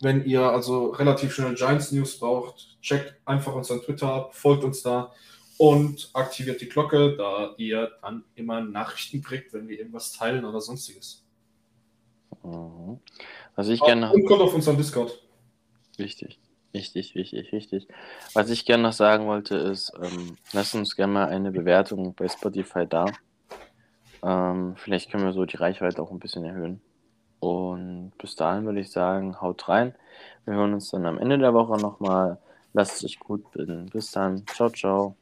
Wenn 0.00 0.24
ihr 0.24 0.42
also 0.42 0.88
relativ 0.88 1.32
schnell 1.34 1.54
Giants 1.54 1.92
News 1.92 2.18
braucht, 2.18 2.80
checkt 2.82 3.14
einfach 3.24 3.54
unseren 3.54 3.80
Twitter 3.80 4.08
ab, 4.08 4.34
folgt 4.34 4.64
uns 4.64 4.82
da 4.82 5.12
und 5.56 6.10
aktiviert 6.12 6.60
die 6.60 6.68
Glocke, 6.68 7.16
da 7.16 7.54
ihr 7.56 7.92
dann 8.02 8.24
immer 8.34 8.60
Nachrichten 8.60 9.22
kriegt, 9.22 9.52
wenn 9.52 9.68
wir 9.68 9.78
irgendwas 9.78 10.12
teilen 10.12 10.44
oder 10.44 10.60
sonstiges. 10.60 11.24
Mhm. 12.42 12.98
Was 13.54 13.68
ich 13.68 13.80
gerne. 13.80 14.12
Und 14.12 14.26
kommt 14.26 14.42
auf 14.42 14.54
unseren 14.54 14.76
Discord. 14.76 15.20
Wichtig, 15.96 16.40
wichtig, 16.72 17.14
wichtig, 17.14 17.52
wichtig. 17.52 17.88
Was 18.34 18.50
ich 18.50 18.64
gerne 18.64 18.82
noch 18.82 18.92
sagen 18.92 19.26
wollte, 19.26 19.56
ist, 19.56 19.92
ähm, 20.02 20.36
lasst 20.52 20.74
uns 20.74 20.96
gerne 20.96 21.12
mal 21.12 21.26
eine 21.26 21.52
Bewertung 21.52 22.14
bei 22.14 22.28
Spotify 22.28 22.86
da. 22.86 23.06
Ähm, 24.24 24.74
vielleicht 24.76 25.10
können 25.10 25.24
wir 25.24 25.32
so 25.32 25.44
die 25.44 25.56
Reichweite 25.56 26.02
auch 26.02 26.10
ein 26.10 26.18
bisschen 26.18 26.44
erhöhen. 26.44 26.80
Und 27.44 28.12
bis 28.18 28.36
dahin 28.36 28.64
würde 28.64 28.80
ich 28.80 28.90
sagen, 28.90 29.40
haut 29.40 29.68
rein. 29.68 29.94
Wir 30.46 30.54
hören 30.54 30.74
uns 30.74 30.90
dann 30.90 31.06
am 31.06 31.18
Ende 31.18 31.38
der 31.38 31.54
Woche 31.54 31.78
nochmal. 31.78 32.38
Lasst 32.72 33.04
euch 33.04 33.18
gut 33.18 33.50
bilden. 33.52 33.86
Bis 33.90 34.12
dann. 34.12 34.46
Ciao, 34.48 34.70
ciao. 34.70 35.16